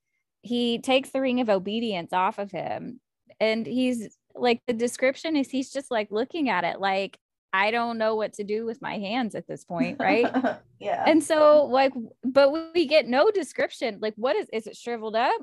[0.42, 3.00] he takes the ring of obedience off of him.
[3.40, 7.18] And he's like, the description is he's just like looking at it like,
[7.52, 10.30] I don't know what to do with my hands at this point, right?
[10.78, 11.04] yeah.
[11.06, 11.92] and so like
[12.22, 13.98] but we get no description.
[14.00, 15.40] Like what is is it shriveled up?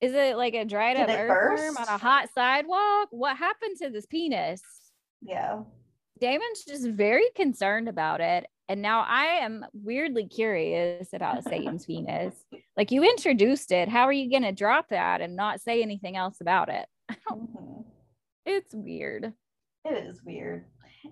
[0.00, 1.80] Is it like a dried Did up earthworm burst?
[1.80, 3.08] on a hot sidewalk?
[3.10, 4.62] What happened to this penis?
[5.22, 5.60] yeah.
[6.20, 8.46] Daemon's just very concerned about it.
[8.70, 12.36] And now I am weirdly curious about Saetan's Venus.
[12.76, 13.88] Like you introduced it.
[13.88, 16.86] How are you going to drop that and not say anything else about it?
[17.28, 17.84] Mhm.
[18.46, 19.32] It's weird.
[19.84, 20.64] It is weird.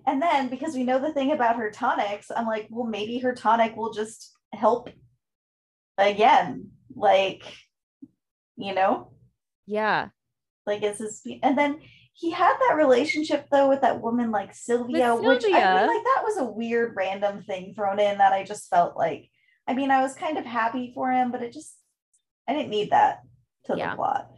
[0.07, 3.35] And then because we know the thing about her tonics, I'm like, well, maybe her
[3.35, 4.89] tonic will just help
[5.97, 6.71] again.
[6.95, 7.43] Like,
[8.57, 9.11] you know,
[9.67, 10.09] Yeah.
[10.65, 11.81] like is this and then
[12.19, 15.75] he had that relationship though with that woman like Sylvia, which I Sylvia.
[15.77, 19.29] mean, like that was a weird random thing thrown in that I just felt like
[19.67, 21.77] I mean, I was kind of happy for him, but it just
[22.47, 23.19] I didn't need that
[23.65, 23.91] to Yeah.
[23.91, 24.31] the plot.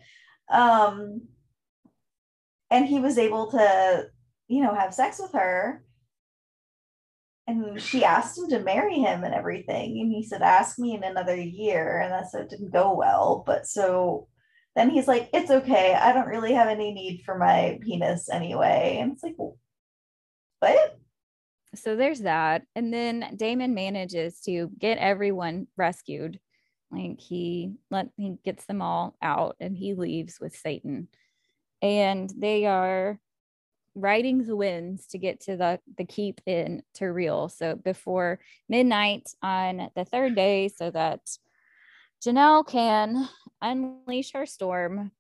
[0.51, 1.21] Um
[2.69, 4.05] and he was able to,
[4.47, 5.83] you know, have sex with her.
[7.47, 9.99] And she asked him to marry him and everything.
[9.99, 11.99] And he said, Ask me in another year.
[11.99, 13.43] And that's it didn't go well.
[13.45, 14.27] But so
[14.76, 15.93] then he's like, It's okay.
[15.93, 18.98] I don't really have any need for my penis anyway.
[19.02, 19.35] And it's like,
[20.60, 20.99] What?
[21.76, 22.64] So there's that.
[22.76, 26.39] And then Daemon manages to get everyone rescued.
[26.91, 31.07] Like he let he gets them all out and he leaves with Saetan.
[31.81, 33.18] And they are
[33.95, 37.49] riding the winds to get to the the keep in Terreille.
[37.49, 41.22] So before midnight on the third day, so that
[42.23, 43.27] Jaenelle can
[43.61, 45.11] unleash her storm.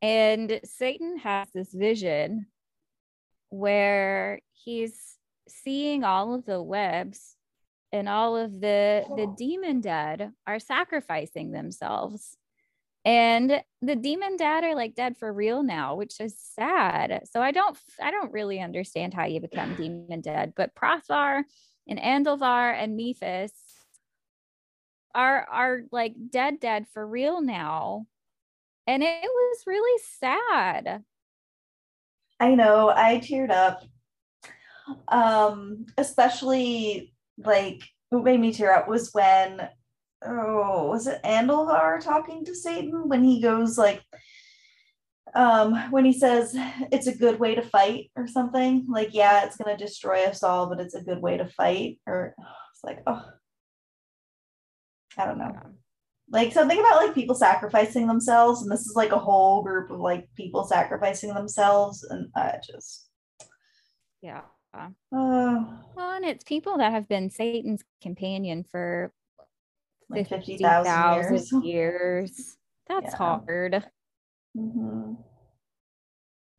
[0.00, 2.46] And Saetan has this vision
[3.50, 5.16] where he's
[5.48, 7.36] seeing all of the webs
[7.92, 12.36] and all of the the demon dead are sacrificing themselves
[13.04, 17.50] and the demon dead are like dead for real now which is sad so i
[17.50, 21.42] don't i don't really understand how you become demon dead but prothvar
[21.88, 23.52] and Andulvar and mephis
[25.14, 28.06] are are like dead dead for real now.
[28.86, 31.04] And it was really sad.
[32.40, 33.82] I know, I teared up.
[35.08, 39.68] Um, especially like what made me tear up was when
[40.24, 44.02] oh, was it Andulvar talking to Saetan when he goes like
[45.34, 46.56] um when he says
[46.90, 48.86] it's a good way to fight or something?
[48.88, 52.34] Like yeah it's gonna destroy us all but it's a good way to fight or
[52.72, 53.24] it's like oh
[55.16, 55.52] i don't know
[56.30, 59.98] like something about like people sacrificing themselves and this is like a whole group of
[60.00, 63.08] like people sacrificing themselves and i just
[64.20, 64.42] yeah
[64.74, 64.88] uh,
[65.98, 69.12] Well, and it's people that have been Saetan's companion for
[70.08, 72.56] like 50,000 50,000 years years.
[72.88, 73.16] That's Yeah.
[73.16, 73.84] hard.
[74.56, 75.16] Mhm.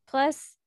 [0.07, 0.57] Plus,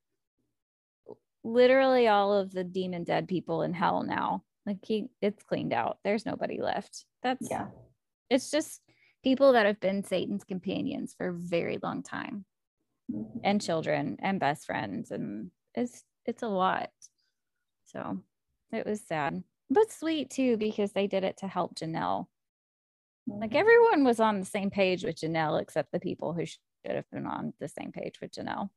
[1.44, 4.42] literally all of the demon dead people in hell now.
[4.66, 5.98] Like he, it's cleaned out.
[6.04, 7.04] There's nobody left.
[7.22, 7.66] That's yeah
[8.30, 8.80] It's just
[9.24, 12.44] people that have been Saetan's companions for a very long time,
[13.10, 13.40] Mhm.
[13.44, 16.90] and children and best friends, and it's it's a lot.
[17.84, 18.22] So
[18.72, 22.28] it was sad, but sweet too because they did it to help Jaenelle.
[23.26, 23.56] Like Mhm.
[23.56, 27.26] everyone was on the same page with Jaenelle, except the people who should have been
[27.26, 28.70] on the same page with Jaenelle.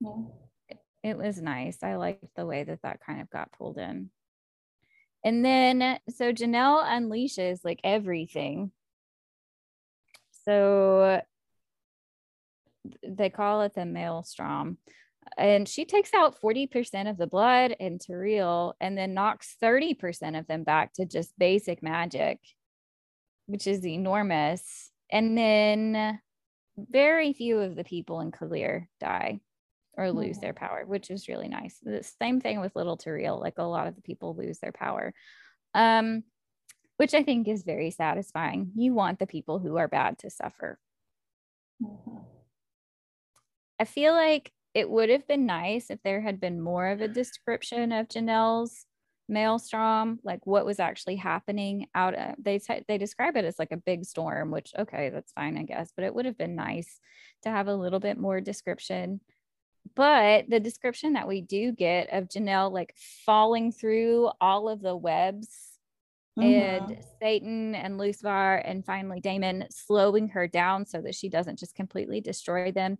[0.00, 0.14] Yeah.
[1.02, 1.78] It was nice.
[1.82, 4.10] I liked the way that that kind of got pulled in.
[5.24, 8.72] And then, so Jaenelle unleashes like everything.
[10.46, 11.20] So
[13.06, 14.78] they call it the maelstrom.
[15.36, 20.46] And she takes out 40% of the blood in Terreille and then knocks 30% of
[20.46, 22.40] them back to just basic magic,
[23.46, 24.90] which is enormous.
[25.10, 26.18] And then
[26.78, 29.40] very few of the people in Kaeleer die
[29.96, 30.40] or lose Mhm.
[30.40, 31.78] their power, which is really nice.
[31.80, 35.14] The same thing with Little Terreille, like a lot of the people lose their power.
[35.74, 36.24] Um,
[36.98, 38.72] which I think is very satisfying.
[38.76, 40.80] You want the people who are bad to suffer.
[41.80, 42.40] Mhm.
[43.78, 47.08] I feel like it would have been nice if there had been more of a
[47.08, 48.86] description of Jaenelle's
[49.28, 52.14] maelstrom, like what was actually happening out.
[52.14, 55.56] Of, they t- they describe it as like a big storm, which okay, that's fine,
[55.56, 55.92] I guess.
[55.94, 57.00] But it would have been nice
[57.42, 59.20] to have a little bit more description.
[59.94, 62.94] But the description that we do get of Jaenelle like
[63.26, 65.78] falling through all of the webs
[66.36, 67.04] and Mhm.
[67.20, 72.20] Saetan and Lucivar and finally Daemon slowing her down so that she doesn't just completely
[72.20, 72.98] destroy them.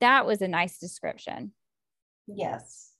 [0.00, 1.52] That was a nice description.
[2.26, 2.94] Yes.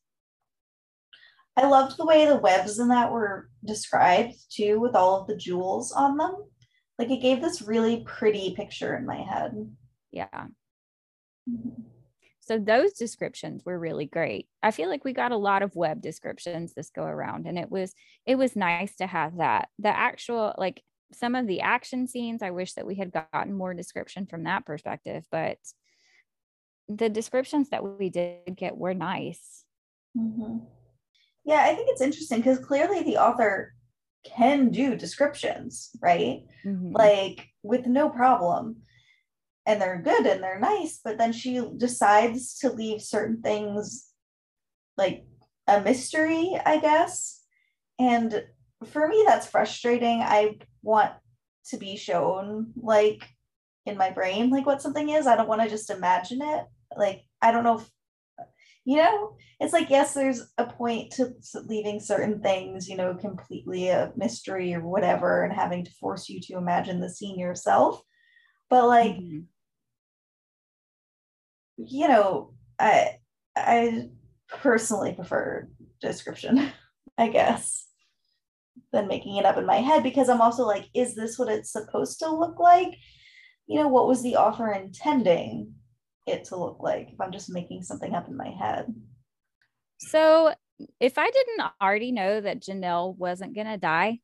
[1.56, 5.36] I loved the way the webs in that were described too, with all of the
[5.36, 6.50] jewels on them.
[6.98, 9.74] Like it gave this really pretty picture in my head.
[10.10, 10.46] Yeah.
[11.48, 11.91] Mhm.
[12.44, 14.48] So those descriptions were really great.
[14.62, 17.70] I feel like we got a lot of web descriptions this go around and it
[17.70, 17.94] was
[18.26, 19.68] it was nice to have that.
[19.78, 20.82] The actual like
[21.12, 24.66] some of the action scenes, I wish that we had gotten more description from that
[24.66, 25.58] perspective, but
[26.88, 29.64] the descriptions that we did get were nice.
[30.18, 30.58] Mm-hmm.
[31.44, 33.72] Yeah, I think it's interesting because clearly the author
[34.24, 36.42] can do descriptions, right?
[36.64, 36.92] Mm-hmm.
[36.92, 38.82] Like with no problem.
[39.64, 44.08] And they're good and they're nice, but then she decides to leave certain things
[44.96, 45.24] like
[45.68, 47.42] a mystery, I guess.
[47.98, 48.44] And
[48.86, 50.20] for me, that's frustrating.
[50.20, 51.12] I want
[51.66, 53.22] to be shown, like
[53.86, 55.26] in my brain, like what something is.
[55.26, 56.64] I don't want to just imagine it.
[56.96, 57.88] Like, I don't know if
[58.84, 61.32] you know it's like yes there's a point to
[61.66, 66.40] leaving certain things you know completely a mystery or whatever and having to force you
[66.40, 68.02] to imagine the scene yourself
[68.68, 69.40] but like mm-hmm.
[71.76, 73.18] You know i
[73.54, 74.08] i
[74.48, 75.68] personally prefer
[76.00, 76.72] description
[77.18, 77.86] i guess
[78.92, 81.72] than making it up in my head because i'm also like is this what it's
[81.72, 82.96] supposed to look like
[83.66, 85.74] you know what was the author intending
[86.26, 88.92] it to look like if I'm just making something up in my head.
[89.98, 90.54] So,
[90.98, 94.18] if I didn't already know that Jaenelle wasn't going to die,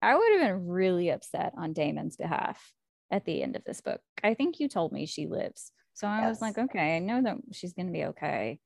[0.00, 2.72] I would have been really upset on Daemon's behalf
[3.10, 4.00] at the end of this book.
[4.22, 5.70] I think you told me she lives.
[5.94, 6.28] So I yes.
[6.28, 8.58] was like, okay, I know that she's going to be okay.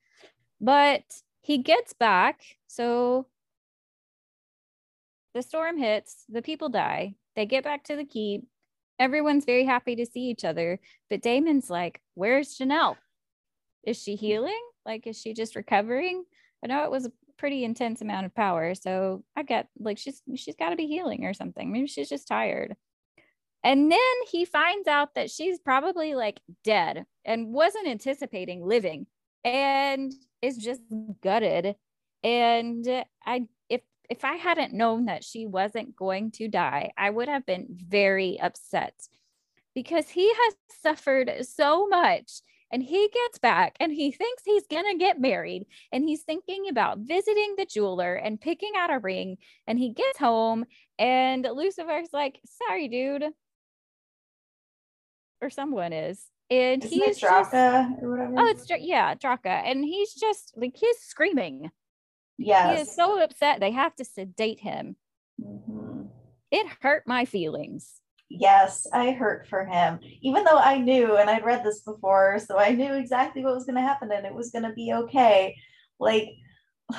[0.60, 1.02] But
[1.40, 2.40] he gets back.
[2.66, 3.26] So
[5.34, 8.44] the storm hits, the people die, they get back to the keep
[8.98, 10.80] everyone's very happy to see each other.
[11.08, 12.96] But Daemon's like, Where's Jaenelle?
[13.84, 14.60] Is she healing?
[14.84, 16.24] Like, is she just recovering?
[16.62, 18.74] I know it was a pretty intense amount of power.
[18.74, 21.70] So I get like she's she's got to be healing or something.
[21.70, 22.74] Maybe she's just tired.
[23.64, 23.98] And then
[24.30, 29.06] he finds out that she's probably like dead and wasn't anticipating living
[29.44, 30.82] and is just
[31.22, 31.76] gutted.
[32.22, 37.28] And I if if I hadn't known that she wasn't going to die, I would
[37.28, 38.94] have been very upset
[39.74, 42.40] because he has suffered so much
[42.70, 46.68] and he gets back and he thinks he's going to get married and he's thinking
[46.68, 50.64] about visiting the jeweler and picking out a ring and he gets home
[50.98, 53.24] and Lucivar's like sorry dude
[55.40, 59.84] or someone is and Isn't he's Draca just, or whatever oh it's yeah Draca and
[59.84, 61.70] he's just like he's screaming
[62.38, 62.76] Yes.
[62.76, 64.96] He is so upset they have to sedate him.
[65.42, 66.04] Mm-hmm.
[66.50, 68.00] It hurt my feelings.
[68.30, 69.98] Yes, I hurt for him.
[70.22, 73.64] Even though I knew and I'd read this before, so I knew exactly what was
[73.64, 75.56] going to happen and it was going to be okay.
[75.98, 76.28] Like,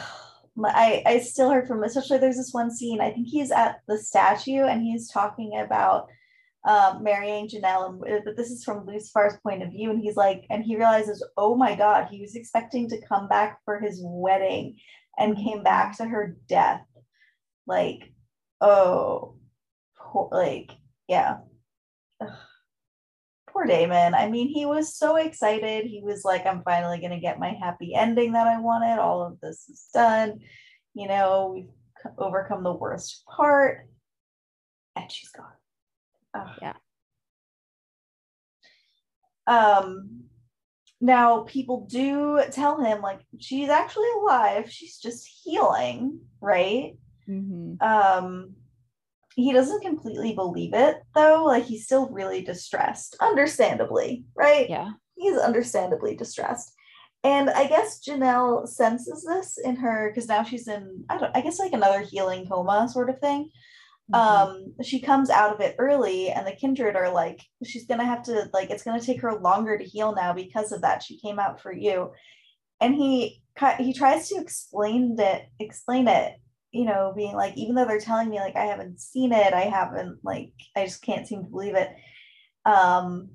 [0.61, 2.99] I, I still hurt from him, especially there's this one scene.
[2.99, 6.09] I think he's at the statue and he's talking about
[6.67, 10.63] um, marrying Jaenelle, but this is from Lucivar's point of view, and he's like, and
[10.63, 14.77] he realizes, oh my God, he was expecting to come back for his wedding,
[15.17, 16.85] and came back to her death.
[17.67, 18.11] Like
[18.61, 19.35] oh
[19.97, 20.71] poor, like
[21.07, 21.37] yeah.
[22.21, 22.29] Ugh.
[23.49, 25.85] poor daemon i mean he was so excited.
[25.85, 28.99] He was like i'm finally going to get my happy ending that i wanted.
[28.99, 30.39] All of this is done.
[30.93, 31.69] You know we've
[32.17, 33.87] overcome the worst part.
[34.95, 35.45] And she's gone
[36.33, 36.57] Ugh.
[36.61, 36.73] yeah
[39.47, 40.29] um
[41.01, 44.69] now, people do tell him, like, she's actually alive.
[44.69, 46.97] She's just healing, right?
[47.27, 47.81] Mm-hmm.
[47.81, 48.55] Um,
[49.35, 51.45] he doesn't completely believe it, though.
[51.45, 54.69] Like, he's still really distressed, understandably, right?
[54.69, 54.91] Yeah.
[55.15, 56.73] He's understandably distressed.
[57.23, 61.41] And I guess Jaenelle senses this in her because now she's in, I don't, I
[61.41, 63.51] guess like another healing coma sort of thing.
[64.11, 64.15] Mm-hmm.
[64.15, 68.23] um she comes out of it early and the kindred are like she's gonna have
[68.23, 71.03] to like it's gonna take her longer to heal now because of that.
[71.03, 72.11] She came out for you.
[72.81, 73.41] And he
[73.77, 76.35] he tries to explain it explain it
[76.71, 79.63] you know being like even though they're telling me like i haven't seen it i
[79.63, 81.89] haven't like i just can't seem to believe it.
[82.65, 83.29] Um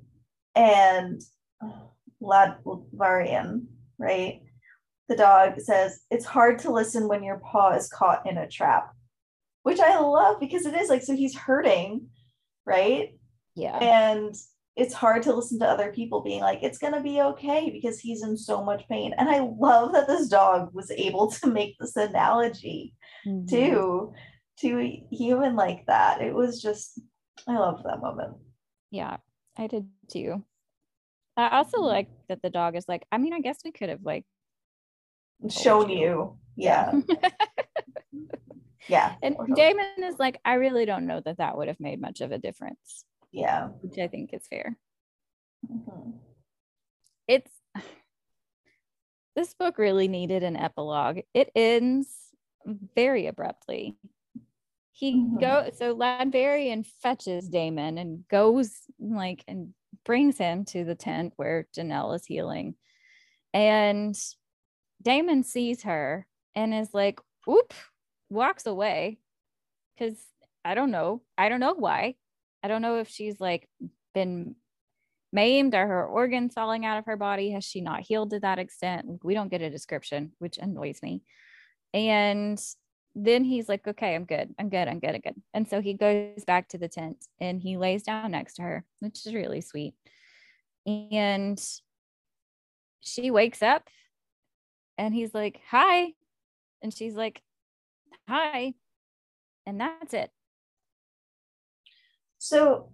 [0.55, 1.21] and
[2.21, 3.67] ladvarian
[3.99, 4.41] right?
[5.07, 8.94] The dog says it's hard to listen when your paw is caught in a trap
[9.65, 12.09] which I love because it is like, so he's hurting,
[12.67, 13.17] right?
[13.55, 13.75] Yeah.
[13.79, 14.35] And
[14.75, 17.99] it's hard to listen to other people being like, it's going to be okay because
[17.99, 19.15] he's in so much pain.
[19.17, 22.93] And I love that this dog was able to make this analogy
[23.25, 23.47] mm-hmm.
[23.47, 24.13] too,
[24.59, 26.21] to a human like that.
[26.21, 27.01] It was just,
[27.47, 28.35] I love that moment.
[28.91, 29.17] Yeah,
[29.57, 30.43] I did too.
[31.37, 31.87] I also mm-hmm.
[31.87, 34.25] like that the dog is like, I mean, I guess we could have like
[35.49, 35.97] shown you.
[35.97, 36.37] you.
[36.55, 36.91] Yeah.
[38.87, 39.15] Yeah.
[39.21, 42.31] And Daemon is like, I really don't know that that would have made much of
[42.31, 43.05] a difference.
[43.31, 43.67] Yeah.
[43.81, 44.77] Which I think is fair.
[45.71, 46.11] Mm-hmm.
[47.27, 47.51] It's,
[49.35, 51.19] this book really needed an epilogue.
[51.33, 52.07] It ends
[52.95, 53.97] very abruptly.
[54.91, 55.39] He mm-hmm.
[55.39, 59.73] go so Ladvarian fetches Daemon and goes like and
[60.05, 62.75] brings him to the tent where Jaenelle is healing.
[63.53, 64.15] And
[65.01, 66.25] Daemon sees her
[66.55, 67.73] and is like, whoop,
[68.29, 69.19] walks away.
[69.97, 70.17] Cause
[70.63, 71.21] I don't know.
[71.37, 72.15] I don't know why.
[72.63, 73.69] I don't know if she's like
[74.13, 74.55] been
[75.31, 77.51] maimed or her organs falling out of her body.
[77.51, 79.23] Has she not healed to that extent?
[79.23, 81.21] We don't get a description, which annoys me.
[81.93, 82.59] And
[83.13, 84.53] then he's like, okay, I'm good.
[84.59, 84.87] I'm good.
[84.87, 85.15] I'm good.
[85.15, 85.41] I'm good.
[85.53, 88.85] And so he goes back to the tent and he lays down next to her,
[88.99, 89.93] which is really sweet.
[90.85, 91.59] And
[92.99, 93.87] she wakes up
[94.97, 96.13] and he's like, hi.
[96.81, 97.41] And she's like,
[98.27, 98.73] hi.
[99.65, 100.29] And that's it.
[102.37, 102.89] So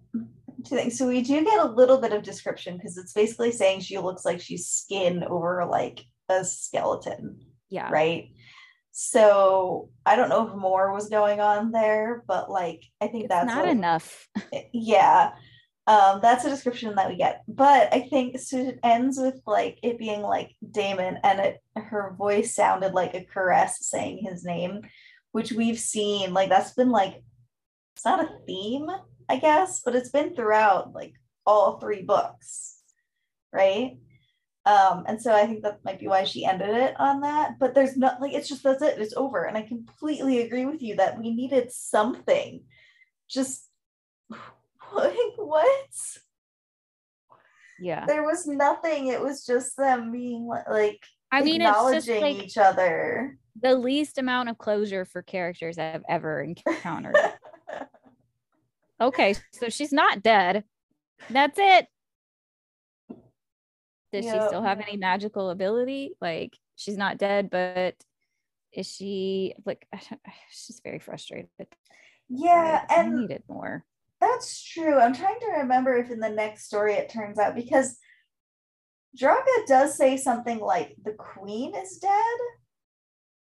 [0.64, 0.98] two things.
[0.98, 4.26] So we do get a little bit of description because it's basically saying she looks
[4.26, 7.40] like she's skin over like a skeleton.
[7.70, 7.90] Yeah.
[7.92, 8.30] Right.
[8.92, 13.30] So I don't know if more was going on there, but like I think it's
[13.30, 14.28] that's not what, enough.
[14.74, 15.32] yeah.
[15.88, 17.42] Um, that's a description that we get.
[17.48, 22.14] But I think so it ends with like it being like Daemon and it her
[22.18, 24.82] voice sounded like a caress saying his name,
[25.32, 27.22] which we've seen like that's been like
[27.96, 28.88] it's not a theme
[29.32, 31.14] I guess, but it's been throughout like
[31.46, 32.82] all three books,
[33.54, 33.98] right?
[34.66, 37.58] Um, and so I think that might be why she ended it on that.
[37.58, 39.46] But there's not like it's just that's it, it's over.
[39.46, 42.64] And I completely agree with you that we needed something.
[43.30, 43.70] Just
[44.30, 45.94] like what?
[47.80, 48.06] Yeah.
[48.06, 49.08] There was nothing.
[49.08, 51.00] It was just them being like
[51.32, 53.38] I mean acknowledging like each other.
[53.60, 57.16] The least amount of closure for characters I've ever encountered.
[59.02, 60.64] Okay, so she's not dead.
[61.32, 61.88] That's it.
[64.14, 64.42] Does yep.
[64.44, 66.12] she still have any magical ability?
[66.22, 67.96] Like she's not dead, but
[68.72, 69.88] is she like
[70.52, 71.50] she's very frustrated.
[72.30, 73.84] Yeah, I, and I needed more.
[74.20, 75.00] That's true.
[75.00, 77.98] I'm trying to remember if in the next story it turns out because
[79.20, 82.38] Draca does say something like the queen is dead,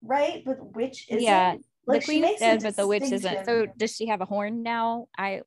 [0.04, 0.44] right?
[0.46, 1.56] But which is yeah.
[1.88, 3.46] Like the queen is but the witch isn't.
[3.46, 5.08] So does she have a horn now?
[5.18, 5.42] I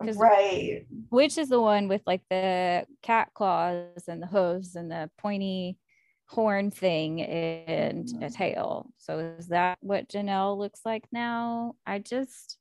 [0.00, 0.86] right.
[1.10, 5.78] Witch is the one with like the cat claws and the hooves and the pointy
[6.26, 8.34] horn thing and a mm.
[8.34, 8.90] tail.
[8.96, 11.74] So is that what Jaenelle looks like now?
[11.86, 12.56] I just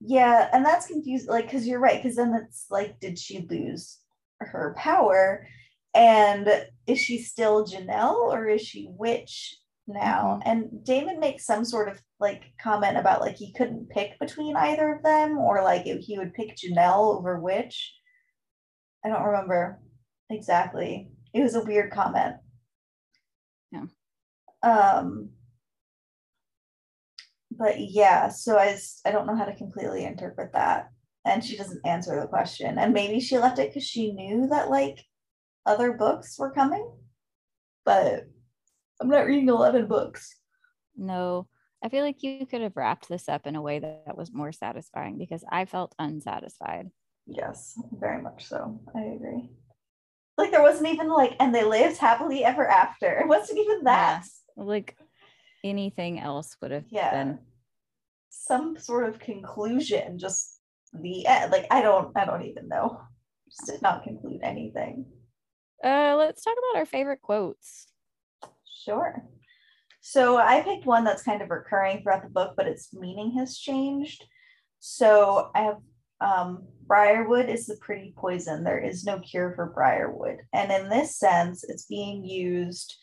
[0.00, 1.28] yeah, and that's confusing.
[1.28, 2.00] Like, because you're right.
[2.00, 3.98] Because then it's like, did she lose
[4.40, 5.46] her power?
[5.94, 6.48] And
[6.86, 9.56] is she still Jaenelle or is she witch
[9.88, 10.40] now.
[10.44, 10.50] Mm-hmm.
[10.50, 14.94] And Daemon makes some sort of like comment about like he couldn't pick between either
[14.94, 17.94] of them, or like if he would pick Jaenelle over which.
[19.04, 19.80] I don't remember
[20.30, 21.08] exactly.
[21.32, 22.36] It was a weird comment.
[23.72, 23.84] Yeah.
[24.62, 25.30] Um
[27.50, 30.90] but yeah, so I I don't know how to completely interpret that.
[31.24, 32.78] And she doesn't answer the question.
[32.78, 35.04] And maybe she left it because she knew that like
[35.66, 36.90] other books were coming.
[37.84, 38.24] But
[39.00, 40.36] I'm not reading 11 books.
[40.96, 41.46] No,
[41.82, 44.32] I feel like you could have wrapped this up in a way that, that was
[44.32, 46.90] more satisfying because I felt unsatisfied.
[47.26, 48.80] Yes, very much so.
[48.96, 49.50] I agree.
[50.36, 53.18] Like there wasn't even like, and they lived happily ever after.
[53.18, 54.24] It wasn't even that.
[54.56, 54.96] Yeah, like
[55.62, 57.10] anything else would have yeah.
[57.10, 57.38] been
[58.30, 60.18] some sort of conclusion.
[60.18, 60.60] Just
[60.92, 61.52] the end.
[61.52, 63.00] Like I don't, I don't even know.
[63.50, 65.06] Just did not conclude anything.
[65.82, 67.86] Uh, let's talk about our favorite quotes.
[68.88, 69.22] Sure.
[70.00, 73.58] So I picked one that's kind of recurring throughout the book, but its meaning has
[73.58, 74.24] changed.
[74.78, 75.76] So I have
[76.20, 78.64] um, Briarwood is the pretty poison.
[78.64, 80.38] There is no cure for Briarwood.
[80.54, 82.96] And in this sense, it's being used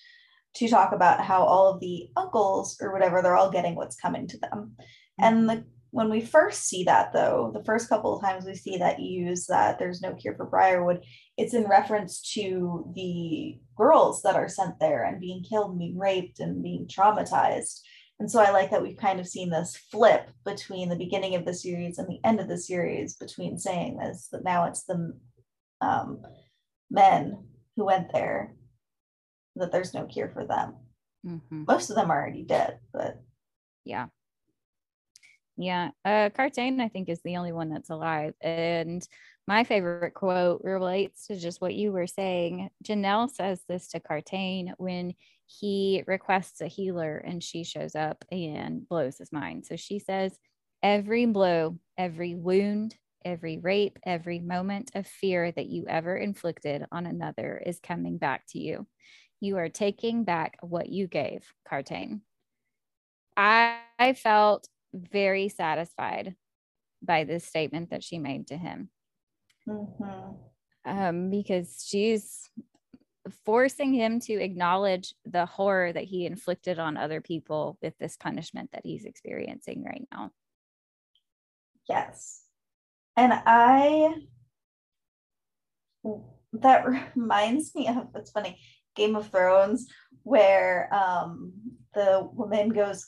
[0.56, 4.26] to talk about how all of the uncles or whatever, they're all getting what's coming
[4.28, 4.76] to them.
[5.20, 8.76] And the when we first see that though, the first couple of times we see
[8.80, 11.06] that you use that there's no cure for Briarwood,
[11.38, 15.98] it's in reference to the girls that are sent there and being killed and being
[15.98, 17.80] raped and being traumatized.
[18.20, 21.46] And so I like that we've kind of seen this flip between the beginning of
[21.46, 25.18] the series and the end of the series between saying this, that now it's the
[25.80, 26.22] um,
[26.92, 27.46] men
[27.78, 28.54] who went there,
[29.56, 30.76] that there's no cure for them.
[31.26, 31.64] Mm-hmm.
[31.66, 33.22] Most of them are already dead, but
[33.86, 34.08] yeah.
[35.58, 35.92] Yeah.
[36.04, 38.34] Uh Kartane, I think, is the only one that's alive.
[38.42, 39.08] And
[39.48, 42.70] my favorite quote relates to just what you were saying.
[42.84, 45.14] Jaenelle says this to Kartane when
[45.48, 49.66] he requests a healer and she shows up and blows his mind.
[49.66, 50.38] So she says,
[50.84, 57.06] Every blow, every wound, every rape, every moment of fear that you ever inflicted on
[57.06, 58.88] another is coming back to you.
[59.42, 62.22] You are taking back what you gave, Kartane.
[63.38, 63.80] I,
[64.16, 66.36] felt very satisfied
[67.02, 68.90] by this statement that she made to him.
[69.68, 70.34] Mm-hmm.
[70.88, 72.50] Um, because she's
[73.44, 78.70] forcing him to acknowledge the horror that he inflicted on other people with this punishment
[78.72, 80.32] that he's experiencing right now.
[81.90, 82.44] Yes.
[83.18, 84.14] And I,
[86.54, 86.86] that
[87.16, 88.60] reminds me of, it's funny,
[88.96, 89.88] Game of Thrones,
[90.24, 91.54] where um,
[91.96, 93.08] the woman goes,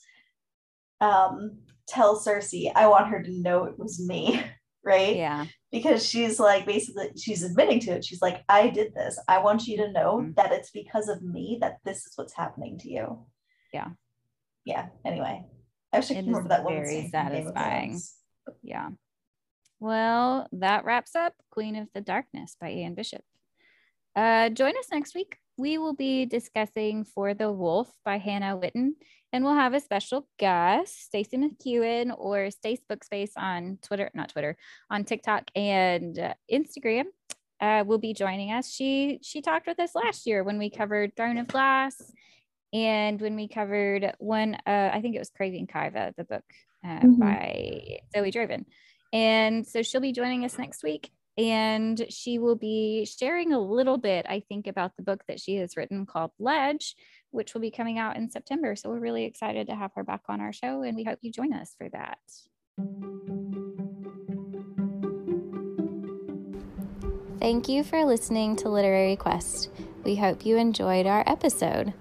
[1.00, 4.42] um, tell Cersei, I want her to know it was me,
[4.84, 5.16] right?
[5.16, 5.46] Yeah.
[5.72, 8.06] Because she's like basically she's admitting to it.
[8.06, 9.20] She's like, I did this.
[9.28, 10.32] I want you to know mm-hmm.
[10.38, 13.26] that it's because of me that this is what's happening to you.
[13.74, 13.90] Yeah.
[14.66, 14.88] Yeah.
[15.06, 15.46] Anyway,
[15.94, 18.00] I wish I could remember that Very satisfying.
[18.64, 18.90] Yeah.
[19.80, 23.22] Well, that wraps up Queen of the Darkness by Anne Bishop.
[24.16, 25.38] Uh, join us next week.
[25.58, 28.94] We will be discussing For the Wolf by Hannah Whitten
[29.34, 34.56] and we'll have a special guest, Stacey McEwan or Stace Bookspace on Twitter, not Twitter,
[34.90, 37.06] on TikTok and uh, Instagram.
[37.60, 38.70] Uh, will be joining us.
[38.70, 42.00] She she talked with us last year when we covered Throne of Glass,
[42.72, 46.44] and when we covered one, uh, I think it was Craving Kaiva, the book
[46.86, 47.20] uh, mm-hmm.
[47.20, 48.66] by Zoe Draven.
[49.12, 53.98] And so she'll be joining us next week and she will be sharing a little
[53.98, 56.96] bit, I think, about the book that she has written called Ledge,
[57.32, 58.76] which will be coming out in September.
[58.76, 61.32] So we're really excited to have her back on our show, and we hope you
[61.32, 62.20] join us for that.
[67.40, 69.70] Thank you for listening to Literary Quest.
[70.04, 71.94] We hope you enjoyed our episode.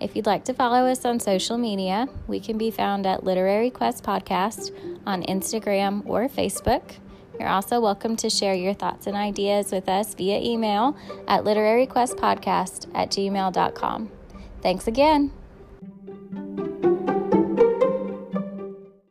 [0.00, 3.70] If you'd like to follow us on social media, we can be found at Literary
[3.70, 4.72] Quest Podcast
[5.06, 6.96] on Instagram or Facebook.
[7.38, 10.96] You're also welcome to share your thoughts and ideas with us via email
[11.26, 14.10] at literaryquestpodcast at gmail.com.
[14.62, 15.32] Thanks again.